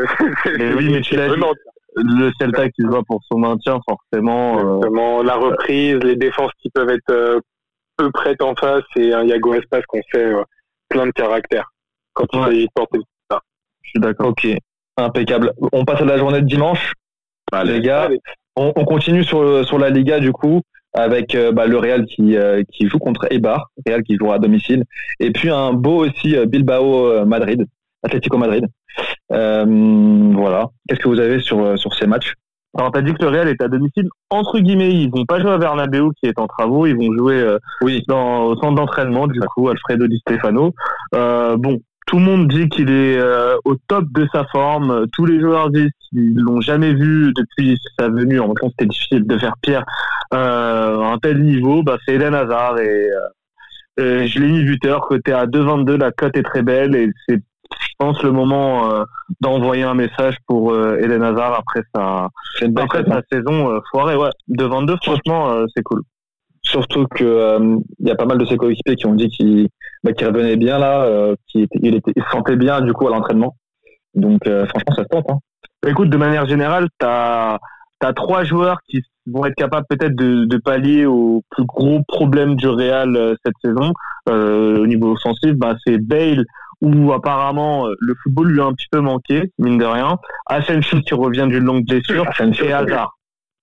mais 0.58 0.74
oui, 0.74 0.90
mais 0.90 1.00
tu 1.00 1.16
l'as 1.16 1.28
dit. 1.34 1.40
Le 1.96 2.30
Celta 2.38 2.68
qui 2.68 2.82
se 2.82 2.86
bat 2.86 3.00
pour 3.08 3.20
son 3.24 3.38
maintien, 3.38 3.80
forcément. 3.88 4.80
Euh. 4.84 5.22
La 5.24 5.34
reprise, 5.34 5.96
les 5.96 6.14
défenses 6.14 6.52
qui 6.60 6.68
peuvent 6.70 6.90
être 6.90 7.10
euh, 7.10 7.40
peu 7.96 8.10
prêtes 8.12 8.42
en 8.42 8.54
face 8.54 8.84
et 8.96 9.12
un 9.14 9.24
Yago 9.24 9.54
Espace 9.54 9.84
qu'on 9.88 10.02
fait 10.12 10.30
plein 10.88 11.06
de 11.06 11.10
caractère 11.12 11.72
quand 12.12 12.26
il 12.34 12.44
s'agit 12.44 12.66
de 12.66 12.72
porter 12.74 12.98
ça. 13.30 13.40
Je 13.82 13.90
suis 13.90 14.00
d'accord. 14.00 14.28
Ok. 14.28 14.46
Impeccable. 14.98 15.52
On 15.72 15.84
passe 15.84 16.02
à 16.02 16.04
la 16.04 16.18
journée 16.18 16.42
de 16.42 16.46
dimanche. 16.46 16.92
Allez. 17.50 17.74
Les 17.74 17.80
gars, 17.80 18.10
on, 18.56 18.72
on, 18.76 18.84
continue 18.84 19.24
sur, 19.24 19.66
sur 19.66 19.78
la 19.78 19.88
Liga 19.88 20.20
du 20.20 20.32
coup 20.32 20.60
avec 20.94 21.34
euh, 21.34 21.52
bah, 21.52 21.66
le 21.66 21.78
Real 21.78 22.06
qui, 22.06 22.36
euh, 22.36 22.62
qui 22.72 22.88
joue 22.88 22.98
contre 22.98 23.26
Eibar, 23.30 23.70
Real 23.86 24.02
qui 24.02 24.16
joue 24.16 24.32
à 24.32 24.38
domicile, 24.38 24.84
et 25.20 25.30
puis 25.30 25.50
un 25.50 25.72
beau 25.72 26.04
aussi 26.06 26.36
euh, 26.36 26.46
Bilbao 26.46 27.24
Madrid, 27.26 27.66
Atlético 28.02 28.38
Madrid. 28.38 28.64
voilà. 29.30 30.70
Qu'est-ce 30.88 31.00
que 31.00 31.08
vous 31.08 31.20
avez 31.20 31.40
sur 31.40 31.78
sur 31.78 31.94
ces 31.94 32.06
matchs? 32.06 32.32
Alors, 32.76 32.92
t'as 32.92 33.00
dit 33.00 33.14
que 33.14 33.22
le 33.22 33.28
Real 33.28 33.48
est 33.48 33.62
à 33.62 33.68
domicile. 33.68 34.08
Entre 34.30 34.58
guillemets, 34.58 34.92
ils 34.92 35.10
vont 35.10 35.24
pas 35.24 35.40
jouer 35.40 35.52
à 35.52 35.58
Bernabeu 35.58 36.10
qui 36.20 36.26
est 36.26 36.38
en 36.38 36.46
travaux. 36.46 36.86
Ils 36.86 36.94
vont 36.94 37.12
jouer 37.16 37.56
oui. 37.80 38.04
dans, 38.08 38.44
au 38.44 38.56
centre 38.56 38.74
d'entraînement, 38.74 39.26
du 39.26 39.40
coup, 39.40 39.68
Alfredo 39.68 40.06
Di 40.06 40.18
Stefano. 40.18 40.74
Euh, 41.14 41.56
bon, 41.56 41.80
tout 42.08 42.16
le 42.16 42.24
monde 42.24 42.48
dit 42.48 42.70
qu'il 42.70 42.88
est 42.90 43.18
euh, 43.18 43.56
au 43.66 43.76
top 43.86 44.06
de 44.12 44.26
sa 44.32 44.44
forme. 44.46 45.06
Tous 45.12 45.26
les 45.26 45.40
joueurs 45.40 45.68
disent 45.68 45.90
qu'ils 46.08 46.34
l'ont 46.36 46.62
jamais 46.62 46.94
vu 46.94 47.34
depuis 47.36 47.78
sa 47.98 48.08
venue. 48.08 48.40
En 48.40 48.46
même 48.46 48.56
temps, 48.56 48.70
c'était 48.70 48.86
difficile 48.86 49.26
de 49.26 49.38
faire 49.38 49.54
pire 49.60 49.84
euh, 50.32 51.02
un 51.02 51.18
tel 51.18 51.42
niveau. 51.42 51.82
Bah, 51.82 51.98
c'est 52.04 52.14
Eden 52.14 52.34
Hazard 52.34 52.78
et 52.78 53.08
euh, 54.00 54.26
je 54.26 54.38
l'ai 54.38 54.48
mis 54.48 54.64
buteur 54.64 55.02
côté 55.02 55.32
à 55.32 55.44
2,22. 55.46 55.96
La 55.96 56.10
cote 56.10 56.34
est 56.38 56.42
très 56.42 56.62
belle 56.62 56.96
et 56.96 57.10
c'est 57.28 57.42
je 57.70 57.94
pense 57.98 58.22
le 58.22 58.32
moment 58.32 58.90
euh, 58.90 59.04
d'envoyer 59.40 59.82
un 59.82 59.94
message 59.94 60.36
pour 60.46 60.72
euh, 60.72 60.98
Eden 61.02 61.22
Hazard 61.22 61.52
après 61.52 61.82
sa, 61.94 62.28
après 62.76 63.04
sa 63.04 63.20
saison 63.30 63.70
euh, 63.70 63.80
foirée. 63.90 64.16
Ouais, 64.16 64.30
de 64.48 64.64
22, 64.64 64.96
franchement, 65.02 65.50
euh, 65.50 65.66
c'est 65.76 65.82
cool. 65.82 66.02
Surtout 66.62 67.06
que 67.06 67.58
il 67.98 68.08
y 68.08 68.10
a 68.10 68.16
pas 68.16 68.24
mal 68.24 68.38
de 68.38 68.44
ses 68.46 68.56
coéquipiers 68.56 68.96
qui 68.96 69.06
ont 69.06 69.14
dit 69.14 69.28
qu'il 69.28 69.68
bah, 70.04 70.12
revenait 70.20 70.56
bien 70.56 70.78
là, 70.78 71.34
qu'il 71.46 71.66
il, 71.82 71.94
était, 71.94 72.12
il 72.14 72.22
se 72.22 72.30
sentait 72.30 72.56
bien 72.56 72.80
du 72.80 72.92
coup 72.92 73.06
à 73.06 73.10
l'entraînement. 73.10 73.56
Donc 74.14 74.40
franchement, 74.44 74.94
ça 74.94 75.02
se 75.02 75.08
tente. 75.08 75.30
Hein. 75.30 75.38
Écoute, 75.86 76.10
de 76.10 76.16
manière 76.16 76.46
générale, 76.48 76.88
t'as 76.98 77.58
as 78.00 78.12
trois 78.12 78.44
joueurs 78.44 78.78
qui 78.88 79.02
vont 79.26 79.44
être 79.44 79.56
capables 79.56 79.86
peut-être 79.88 80.14
de, 80.14 80.44
de, 80.44 80.56
pallier 80.56 81.04
aux 81.04 81.42
plus 81.50 81.64
gros 81.64 82.00
problèmes 82.06 82.54
du 82.54 82.68
Real 82.68 83.36
cette 83.44 83.54
saison 83.62 83.92
au 84.26 84.86
niveau 84.86 85.12
offensif. 85.12 85.54
Bah, 85.54 85.74
c'est 85.84 85.98
Bale 85.98 86.44
où 86.80 87.12
apparemment 87.12 87.86
euh, 87.86 87.94
le 88.00 88.14
football 88.22 88.48
lui 88.48 88.60
a 88.60 88.64
un 88.64 88.72
petit 88.72 88.86
peu 88.90 89.00
manqué, 89.00 89.52
mine 89.58 89.78
de 89.78 89.84
rien. 89.84 90.18
Asensio 90.46 91.00
qui 91.00 91.14
revient 91.14 91.46
d'une 91.48 91.64
longue 91.64 91.84
blessure 91.86 92.26
et 92.40 92.72
Hazard. 92.72 93.18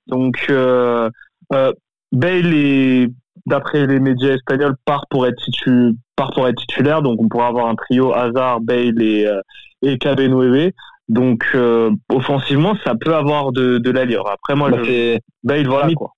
Donc 0.08 0.46
euh, 0.50 1.10
euh, 1.54 1.72
Bale 2.12 2.54
est 2.54 3.10
d'après 3.46 3.86
les 3.86 4.00
médias 4.00 4.34
espagnols 4.34 4.76
part 4.86 5.06
pour 5.10 5.28
être 5.28 5.38
titu 5.44 5.94
part 6.16 6.32
pour 6.34 6.48
être 6.48 6.58
titulaire 6.58 7.02
donc 7.02 7.22
on 7.22 7.28
pourra 7.28 7.48
avoir 7.48 7.68
un 7.68 7.76
trio 7.76 8.14
Hazard, 8.14 8.62
Bale 8.62 9.02
et 9.02 9.28
euh, 9.28 9.42
et 9.82 10.74
Donc 11.10 11.46
euh, 11.54 11.92
offensivement 12.10 12.76
ça 12.84 12.94
peut 12.96 13.16
avoir 13.16 13.52
de, 13.52 13.78
de 13.78 13.92
l'allure. 13.92 14.28
Après 14.28 14.56
moi 14.56 14.70
bah, 14.72 14.80
je... 14.84 15.18
Bale 15.44 15.68
voilà 15.68 15.84
limite, 15.84 15.98
quoi. 15.98 16.12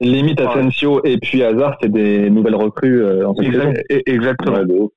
Limite 0.00 0.40
Asensio 0.40 1.04
et 1.04 1.18
puis 1.18 1.42
Hazard 1.42 1.76
c'est 1.80 1.90
des 1.90 2.30
nouvelles 2.30 2.54
recrues 2.54 3.24
en 3.24 3.34
cette 3.34 3.46
exact, 3.46 3.84
Exactement. 4.06 4.90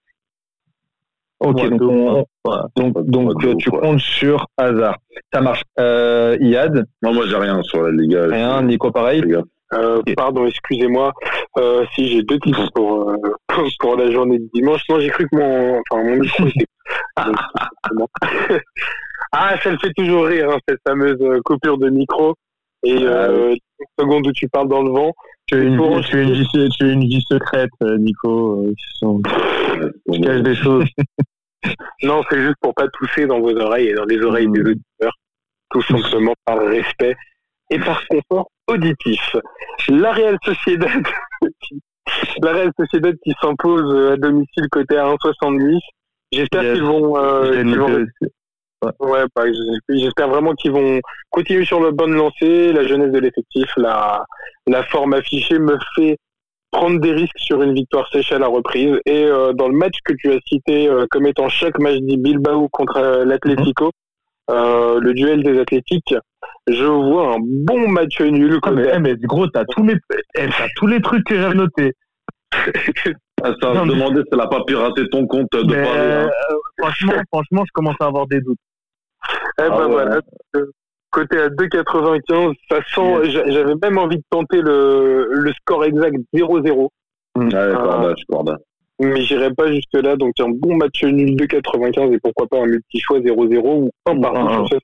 Ok, 1.43 1.69
donc, 2.75 3.05
donc, 3.05 3.57
tu 3.57 3.69
comptes 3.69 3.99
sur 3.99 4.47
hasard. 4.57 4.97
Ça 5.33 5.41
marche. 5.41 5.63
Euh, 5.77 6.37
Iad 6.39 6.85
Non, 7.01 7.13
moi 7.13 7.25
j'ai 7.27 7.35
rien 7.35 7.61
sur 7.63 7.83
la 7.83 7.91
Liga. 7.91 8.27
Rien, 8.27 8.61
Nico 8.63 8.91
pareil. 8.91 9.23
Euh, 9.73 10.01
Pardon, 10.15 10.45
excusez-moi. 10.45 11.13
Euh, 11.57 11.85
si 11.93 12.07
j'ai 12.07 12.23
deux 12.23 12.39
titres 12.39 12.69
pour, 12.73 13.09
euh, 13.09 13.17
pour 13.79 13.95
la 13.95 14.11
journée 14.11 14.39
de 14.39 14.49
dimanche. 14.53 14.81
Non, 14.89 14.99
j'ai 14.99 15.09
cru 15.09 15.27
que 15.29 15.35
mon, 15.35 15.81
enfin, 15.89 16.03
mon 16.03 16.17
micro 16.17 16.47
était. 16.47 16.65
ah, 19.31 19.55
ça 19.61 19.71
le 19.71 19.77
fait 19.77 19.93
toujours 19.95 20.25
rire, 20.25 20.49
hein, 20.51 20.57
cette 20.67 20.79
fameuse 20.87 21.19
coupure 21.43 21.77
de 21.77 21.89
micro. 21.89 22.35
Et 22.85 22.97
ah 22.97 23.29
euh, 23.29 23.55
secondes 23.97 24.27
où 24.27 24.31
tu 24.33 24.49
parles 24.49 24.67
dans 24.67 24.83
le 24.83 24.91
vent. 24.91 25.13
Tu 25.45 25.55
as 25.55 25.59
une, 25.59 25.77
tu 26.03 26.21
une, 26.21 26.33
vie, 26.33 26.47
tu 26.77 26.91
une 26.91 27.05
vie 27.05 27.23
secrète, 27.29 27.69
Nico. 27.81 28.65
Tu 29.01 30.21
caches 30.21 30.41
des 30.41 30.55
choses. 30.55 30.85
Non, 32.03 32.21
c'est 32.29 32.41
juste 32.41 32.57
pour 32.61 32.73
pas 32.73 32.87
tousser 32.89 33.25
dans 33.25 33.39
vos 33.39 33.55
oreilles 33.55 33.87
et 33.87 33.93
dans 33.93 34.03
les 34.03 34.19
oreilles 34.21 34.49
des 34.49 34.61
mmh. 34.61 34.67
auditeurs, 34.67 35.13
tout 35.69 35.81
simplement 35.83 36.33
par 36.45 36.59
respect 36.59 37.15
et 37.73 37.79
par 37.79 38.01
confort 38.07 38.49
auditif. 38.67 39.35
La 39.89 40.13
Real 40.13 40.37
Sociedad, 40.43 41.03
la 42.41 42.51
Real 42.51 42.71
Sociedad 42.79 43.15
qui 43.23 43.33
s'impose 43.41 44.11
à 44.11 44.17
domicile 44.17 44.67
côté 44.71 44.97
à 44.97 45.05
1,70. 45.05 45.79
J'espère 46.31 46.73
qu'ils 46.73 46.83
vont, 46.83 47.17
euh, 47.17 47.63
ouais, 48.99 49.23
bah, 49.35 49.43
j'espère 49.89 50.29
vraiment 50.29 50.53
qu'ils 50.53 50.71
vont 50.71 50.99
continuer 51.29 51.65
sur 51.65 51.79
le 51.79 51.91
bon 51.91 52.11
lancée. 52.11 52.73
La 52.73 52.87
jeunesse 52.87 53.11
de 53.11 53.19
l'effectif, 53.19 53.69
la, 53.77 54.23
la 54.67 54.83
forme 54.83 55.13
affichée 55.13 55.59
me 55.59 55.77
fait 55.95 56.17
prendre 56.71 56.99
des 56.99 57.11
risques 57.11 57.37
sur 57.37 57.61
une 57.61 57.73
victoire 57.73 58.09
sèche 58.09 58.31
à 58.31 58.39
la 58.39 58.47
reprise. 58.47 58.99
Et 59.05 59.25
euh, 59.25 59.53
dans 59.53 59.67
le 59.67 59.75
match 59.75 59.95
que 60.03 60.13
tu 60.13 60.31
as 60.31 60.39
cité 60.47 60.89
euh, 60.89 61.05
comme 61.09 61.27
étant 61.27 61.47
chaque 61.47 61.79
match 61.79 61.99
dit 62.01 62.17
Bilbao 62.17 62.67
contre 62.69 62.97
euh, 62.97 63.25
l'Atlético, 63.25 63.91
le 64.49 65.13
duel 65.13 65.43
des 65.43 65.59
Atlétiques, 65.59 66.15
je 66.67 66.85
vois 66.85 67.35
un 67.35 67.39
bon 67.39 67.87
match 67.89 68.19
nul. 68.21 68.59
Ah, 68.63 68.71
mais, 68.71 68.91
eh, 68.93 68.99
mais, 68.99 69.15
gros, 69.15 69.47
t'as 69.47 69.65
tous 69.65 69.85
les, 69.85 69.95
eh, 70.37 70.47
tous 70.75 70.87
les 70.87 71.01
trucs 71.01 71.25
que 71.25 71.35
j'ai 71.35 71.53
notés. 71.53 71.93
Ah, 73.43 73.51
ça 73.61 73.73
va 73.73 73.83
me 73.83 73.89
demander 73.89 74.21
si 74.21 74.27
elle 74.31 74.37
n'a 74.37 74.47
pas 74.47 74.63
piraté 74.63 75.07
ton 75.09 75.27
compte 75.27 75.51
de 75.51 75.73
Paris. 75.73 75.85
Hein. 75.85 76.29
franchement, 76.77 77.13
franchement, 77.33 77.63
je 77.65 77.71
commence 77.73 77.95
à 77.99 78.05
avoir 78.05 78.27
des 78.27 78.39
doutes. 78.39 78.59
Eh 79.59 79.63
ben 79.63 79.71
ah 79.71 79.87
voilà, 79.87 80.19
côté 81.11 81.37
à 81.37 81.49
2,95. 81.49 82.53
Ça 82.69 82.79
sent, 82.93 83.31
j'avais 83.51 83.75
même 83.81 83.97
envie 83.97 84.17
de 84.17 84.23
tenter 84.29 84.61
le, 84.61 85.27
le 85.29 85.51
score 85.53 85.85
exact 85.85 86.15
0-0. 86.33 86.89
Mmh. 87.35 87.49
Ah, 87.53 87.57
euh, 87.57 88.55
mais 88.99 89.21
j'irai 89.21 89.53
pas 89.53 89.71
jusque 89.71 89.93
là, 89.93 90.15
donc 90.15 90.33
un 90.39 90.49
bon 90.49 90.75
match 90.75 91.03
nul 91.03 91.35
2,95 91.35 92.13
et 92.13 92.19
pourquoi 92.19 92.47
pas 92.47 92.59
un 92.61 92.65
multi-choix 92.65 93.19
0-0 93.19 93.59
ou 93.65 93.91
un 94.05 94.19
partout. 94.19 94.77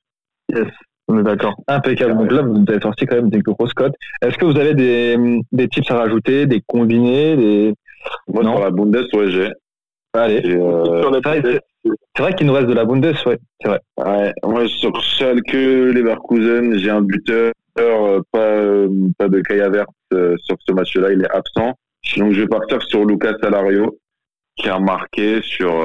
Yes. 0.53 0.67
On 1.09 1.19
est 1.19 1.23
d'accord. 1.23 1.55
Impeccable. 1.67 2.15
Donc 2.15 2.31
là, 2.31 2.43
vous 2.43 2.63
avez 2.67 2.79
sorti 2.79 3.05
quand 3.07 3.15
même 3.15 3.29
des 3.29 3.41
grosses 3.41 3.73
cotes. 3.73 3.95
Est-ce 4.21 4.37
que 4.37 4.45
vous 4.45 4.57
avez 4.57 4.75
des, 4.75 5.17
des 5.51 5.67
tips 5.67 5.89
à 5.89 5.97
rajouter, 5.97 6.45
des 6.45 6.61
combinés, 6.65 7.35
des... 7.35 7.73
Moi, 8.27 8.43
sur 8.43 8.59
la 8.59 8.69
Bundes, 8.69 9.07
ouais, 9.13 9.31
j'ai. 9.31 9.49
Allez. 10.13 10.41
Euh, 10.45 11.11
c'est 12.15 12.21
vrai 12.21 12.33
qu'il 12.33 12.47
nous 12.47 12.53
reste 12.53 12.67
de 12.67 12.73
la 12.73 12.85
Bundes, 12.85 13.05
ouais, 13.05 13.39
c'est 13.61 13.67
vrai. 13.67 13.79
Ouais, 13.97 14.33
moi 14.43 14.67
sur 14.67 15.01
Schalke, 15.01 15.53
Leverkusen, 15.53 16.77
j'ai 16.77 16.89
un 16.89 17.01
buteur, 17.01 17.53
euh, 17.79 18.21
pas 18.31 18.39
euh, 18.39 18.89
pas 19.17 19.29
de 19.29 19.39
Kaya 19.41 19.69
Vert 19.69 19.85
euh, 20.13 20.35
sur 20.43 20.57
ce 20.59 20.73
match-là, 20.73 21.11
il 21.11 21.21
est 21.21 21.31
absent. 21.31 21.73
Donc 22.17 22.33
je 22.33 22.41
vais 22.41 22.47
partir 22.47 22.81
sur 22.83 23.05
Lucas 23.05 23.33
Salario, 23.41 23.97
qui 24.59 24.69
a 24.69 24.79
marqué 24.79 25.41
sur 25.41 25.83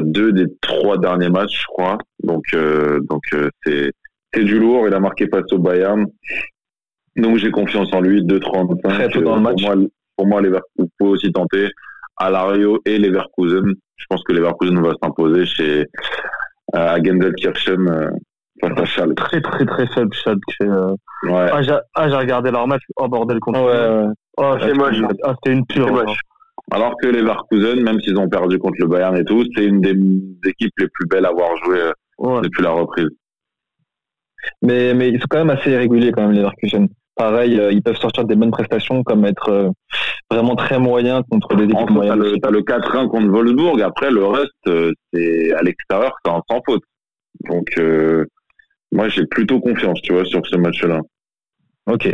deux 0.00 0.32
des 0.32 0.46
trois 0.60 0.98
derniers 0.98 1.28
matchs, 1.28 1.60
je 1.60 1.66
crois. 1.66 1.98
Donc 2.22 2.44
donc 3.08 3.22
c'est 3.64 3.92
c'est 4.32 4.44
du 4.44 4.58
lourd. 4.58 4.86
Il 4.88 4.94
a 4.94 5.00
marqué 5.00 5.28
face 5.28 5.52
au 5.52 5.58
Bayern. 5.58 6.06
Donc 7.16 7.36
j'ai 7.36 7.50
confiance 7.50 7.92
en 7.92 8.00
lui. 8.00 8.22
2-35. 8.22 8.82
Très 8.82 9.08
tôt 9.08 9.20
dans 9.22 9.36
le 9.36 9.42
match. 9.42 9.62
Pour 9.62 9.76
moi, 9.76 9.86
pour 10.16 10.26
moi 10.26 10.40
Leverkusen 10.40 10.88
peut 10.98 11.06
aussi 11.06 11.32
tenter. 11.32 11.68
Alario 12.16 12.80
et 12.84 12.98
Leverkusen. 12.98 13.74
Je 13.96 14.04
pense 14.08 14.22
que 14.24 14.32
Leverkusen 14.32 14.80
va 14.80 14.92
s'imposer 15.02 15.46
chez 15.46 15.80
euh, 15.80 15.84
à 16.74 17.02
Gendelkirchen 17.02 17.88
euh, 17.90 18.10
face 18.60 18.78
à 18.78 18.84
Schalke. 18.84 19.16
Très 19.16 19.40
très 19.40 19.64
très 19.64 19.86
faible 19.88 20.14
Schalke. 20.14 20.40
Euh... 20.62 20.94
Ouais. 21.24 21.48
Ah, 21.52 21.62
j'ai 21.62 21.72
ah, 21.94 22.18
regardé 22.18 22.50
leur 22.50 22.66
match. 22.66 22.82
Oh 22.96 23.08
bordel 23.08 23.40
contre. 23.40 23.60
Ouais, 23.60 24.06
ouais. 24.06 24.12
Oh, 24.36 24.54
c'est 24.60 24.74
moche. 24.74 24.96
Ah, 25.24 25.34
c'était 25.36 25.56
une 25.56 25.66
pure. 25.66 25.88
Hein. 25.98 26.12
Alors 26.70 26.94
que 27.00 27.06
Leverkusen, 27.08 27.82
même 27.82 28.00
s'ils 28.00 28.18
ont 28.18 28.28
perdu 28.28 28.58
contre 28.58 28.76
le 28.78 28.86
Bayern 28.86 29.16
et 29.16 29.24
tout, 29.24 29.44
c'est 29.54 29.64
une 29.64 29.80
des 29.80 29.94
équipes 30.48 30.72
les 30.78 30.88
plus 30.88 31.06
belles 31.06 31.26
à 31.26 31.30
avoir 31.30 31.56
joué 31.64 31.78
euh, 31.80 32.40
depuis 32.42 32.62
la 32.62 32.70
reprise. 32.70 33.08
Mais 34.62 34.94
mais 34.94 35.08
ils 35.08 35.20
sont 35.20 35.26
quand 35.28 35.44
même 35.44 35.50
assez 35.50 35.76
réguliers 35.76 36.12
quand 36.12 36.22
même 36.22 36.32
les 36.32 36.38
Leverkusen 36.38 36.88
pareil, 37.20 37.60
euh, 37.60 37.70
ils 37.70 37.82
peuvent 37.82 37.98
sortir 37.98 38.24
des 38.24 38.34
bonnes 38.34 38.50
prestations 38.50 39.02
comme 39.02 39.26
être 39.26 39.50
euh, 39.50 39.68
vraiment 40.30 40.56
très 40.56 40.78
moyens 40.78 41.22
contre 41.30 41.54
des 41.54 41.64
équipes 41.64 41.90
moyennes. 41.90 42.40
T'as 42.42 42.50
le, 42.50 42.58
le 42.58 42.62
4-1 42.62 43.08
contre 43.08 43.28
Wolfsburg, 43.28 43.82
après 43.82 44.10
le 44.10 44.24
reste, 44.24 44.66
euh, 44.68 44.90
c'est 45.12 45.52
à 45.52 45.60
l'extérieur, 45.62 46.16
c'est 46.24 46.30
en 46.30 46.42
sans 46.48 46.62
faute. 46.64 46.82
Donc 47.48 47.68
moi 48.92 49.08
j'ai 49.08 49.26
plutôt 49.26 49.60
confiance, 49.60 50.00
tu 50.02 50.12
vois, 50.12 50.24
sur 50.24 50.44
ce 50.46 50.56
match-là. 50.56 51.00
Ok, 51.86 52.12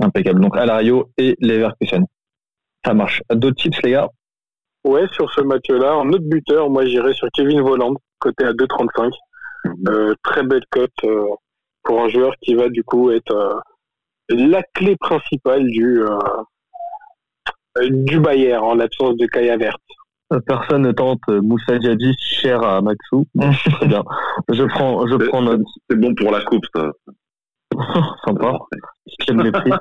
impeccable. 0.00 0.40
Donc 0.40 0.56
Alario 0.56 1.10
et 1.16 1.34
Leverkusen. 1.40 2.04
Ça 2.84 2.94
marche. 2.94 3.22
D'autres 3.30 3.56
tips 3.56 3.82
les 3.82 3.92
gars? 3.92 4.08
Ouais, 4.84 5.06
sur 5.12 5.32
ce 5.32 5.40
match-là, 5.42 5.96
en 5.96 6.08
autre 6.08 6.24
buteur, 6.24 6.68
moi 6.68 6.84
j'irai 6.84 7.14
sur 7.14 7.28
Kevin 7.32 7.60
Voland, 7.60 7.94
côté 8.18 8.44
à 8.44 8.52
2,35. 8.52 9.12
Mhm. 9.64 10.14
très 10.24 10.42
belle 10.42 10.64
cote 10.70 10.90
pour 11.84 12.00
un 12.02 12.08
joueur 12.08 12.34
qui 12.42 12.54
va 12.54 12.68
du 12.68 12.82
coup 12.82 13.12
être 13.12 13.62
la 14.28 14.62
clé 14.74 14.96
principale 14.96 15.64
du, 15.66 16.02
euh, 16.02 17.88
du 17.90 18.20
Bayern 18.20 18.64
en 18.64 18.74
l'absence 18.74 19.16
de 19.16 19.26
Kaya 19.26 19.56
Vert. 19.56 19.76
Personne 20.46 20.82
ne 20.82 20.92
tente 20.92 21.26
Moussa 21.28 21.78
Djadji 21.78 22.14
cher 22.18 22.62
à 22.62 22.80
Maxou. 22.80 23.26
Très 23.74 23.86
bien. 23.86 24.02
Je 24.48 24.64
prends, 24.64 25.06
je 25.06 25.16
prends 25.16 25.42
note. 25.42 25.60
C'est 25.88 25.96
bon 25.96 26.14
pour 26.14 26.30
la 26.30 26.42
coupe, 26.42 26.64
ça. 26.74 26.90
Sympa. 28.24 28.58
J'aime 29.26 29.42
les 29.42 29.52
prix. 29.52 29.72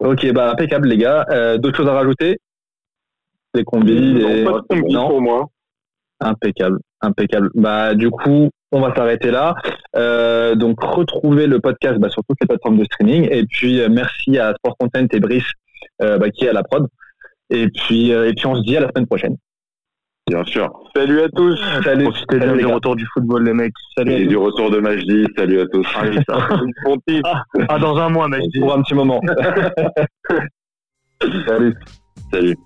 Ok, 0.00 0.32
bah 0.32 0.50
impeccable 0.50 0.88
les 0.88 0.98
gars. 0.98 1.26
Euh, 1.30 1.58
d'autres 1.58 1.76
choses 1.76 1.88
à 1.88 1.94
rajouter? 1.94 2.38
Des 3.54 3.64
combis, 3.64 4.14
des... 4.14 4.44
Non, 4.44 4.62
pas 4.62 4.74
de 4.74 4.92
non. 4.92 5.08
pour 5.08 5.20
moi. 5.20 5.46
Impeccable, 6.20 6.78
impeccable. 7.00 7.50
Bah 7.54 7.94
du 7.94 8.10
coup, 8.10 8.50
on 8.72 8.80
va 8.80 8.94
s'arrêter 8.94 9.30
là. 9.30 9.54
Euh, 9.96 10.54
donc 10.54 10.82
retrouvez 10.82 11.46
le 11.46 11.60
podcast 11.60 11.98
bah, 11.98 12.08
sur 12.08 12.22
toutes 12.28 12.38
les 12.40 12.46
plateformes 12.46 12.78
de 12.78 12.84
streaming. 12.84 13.28
Et 13.30 13.44
puis 13.44 13.80
euh, 13.80 13.88
merci 13.90 14.38
à 14.38 14.54
Sport 14.54 14.76
Content 14.78 15.06
et 15.10 15.20
Brice 15.20 15.44
euh, 16.02 16.18
bah, 16.18 16.30
qui 16.30 16.44
est 16.44 16.48
à 16.48 16.52
la 16.52 16.62
prod. 16.62 16.86
Et 17.50 17.68
puis 17.68 18.10
et 18.10 18.32
puis 18.34 18.46
on 18.46 18.56
se 18.56 18.62
dit 18.62 18.76
à 18.76 18.80
la 18.80 18.88
semaine 18.88 19.06
prochaine. 19.06 19.36
Bien 20.28 20.44
sûr. 20.44 20.68
Salut 20.94 21.20
à 21.20 21.28
tous. 21.28 21.56
Salut. 21.84 22.04
Profitez 22.04 22.38
bien 22.38 22.56
du 22.56 22.66
retour 22.66 22.96
du 22.96 23.06
football 23.14 23.44
les 23.44 23.52
mecs. 23.52 23.72
Salut. 23.96 24.12
Et 24.12 24.26
du 24.26 24.36
retour 24.36 24.72
de 24.72 24.78
Majdi. 24.78 25.24
Salut 25.36 25.60
à 25.60 25.66
tous. 25.66 25.86
ah, 27.24 27.44
ah, 27.68 27.78
dans 27.78 27.96
un 27.96 28.08
mois 28.08 28.26
Majdi. 28.26 28.58
Pour 28.58 28.74
un 28.74 28.82
petit 28.82 28.94
moment. 28.94 29.20
Salut. 31.46 31.74
Salut. 32.32 32.56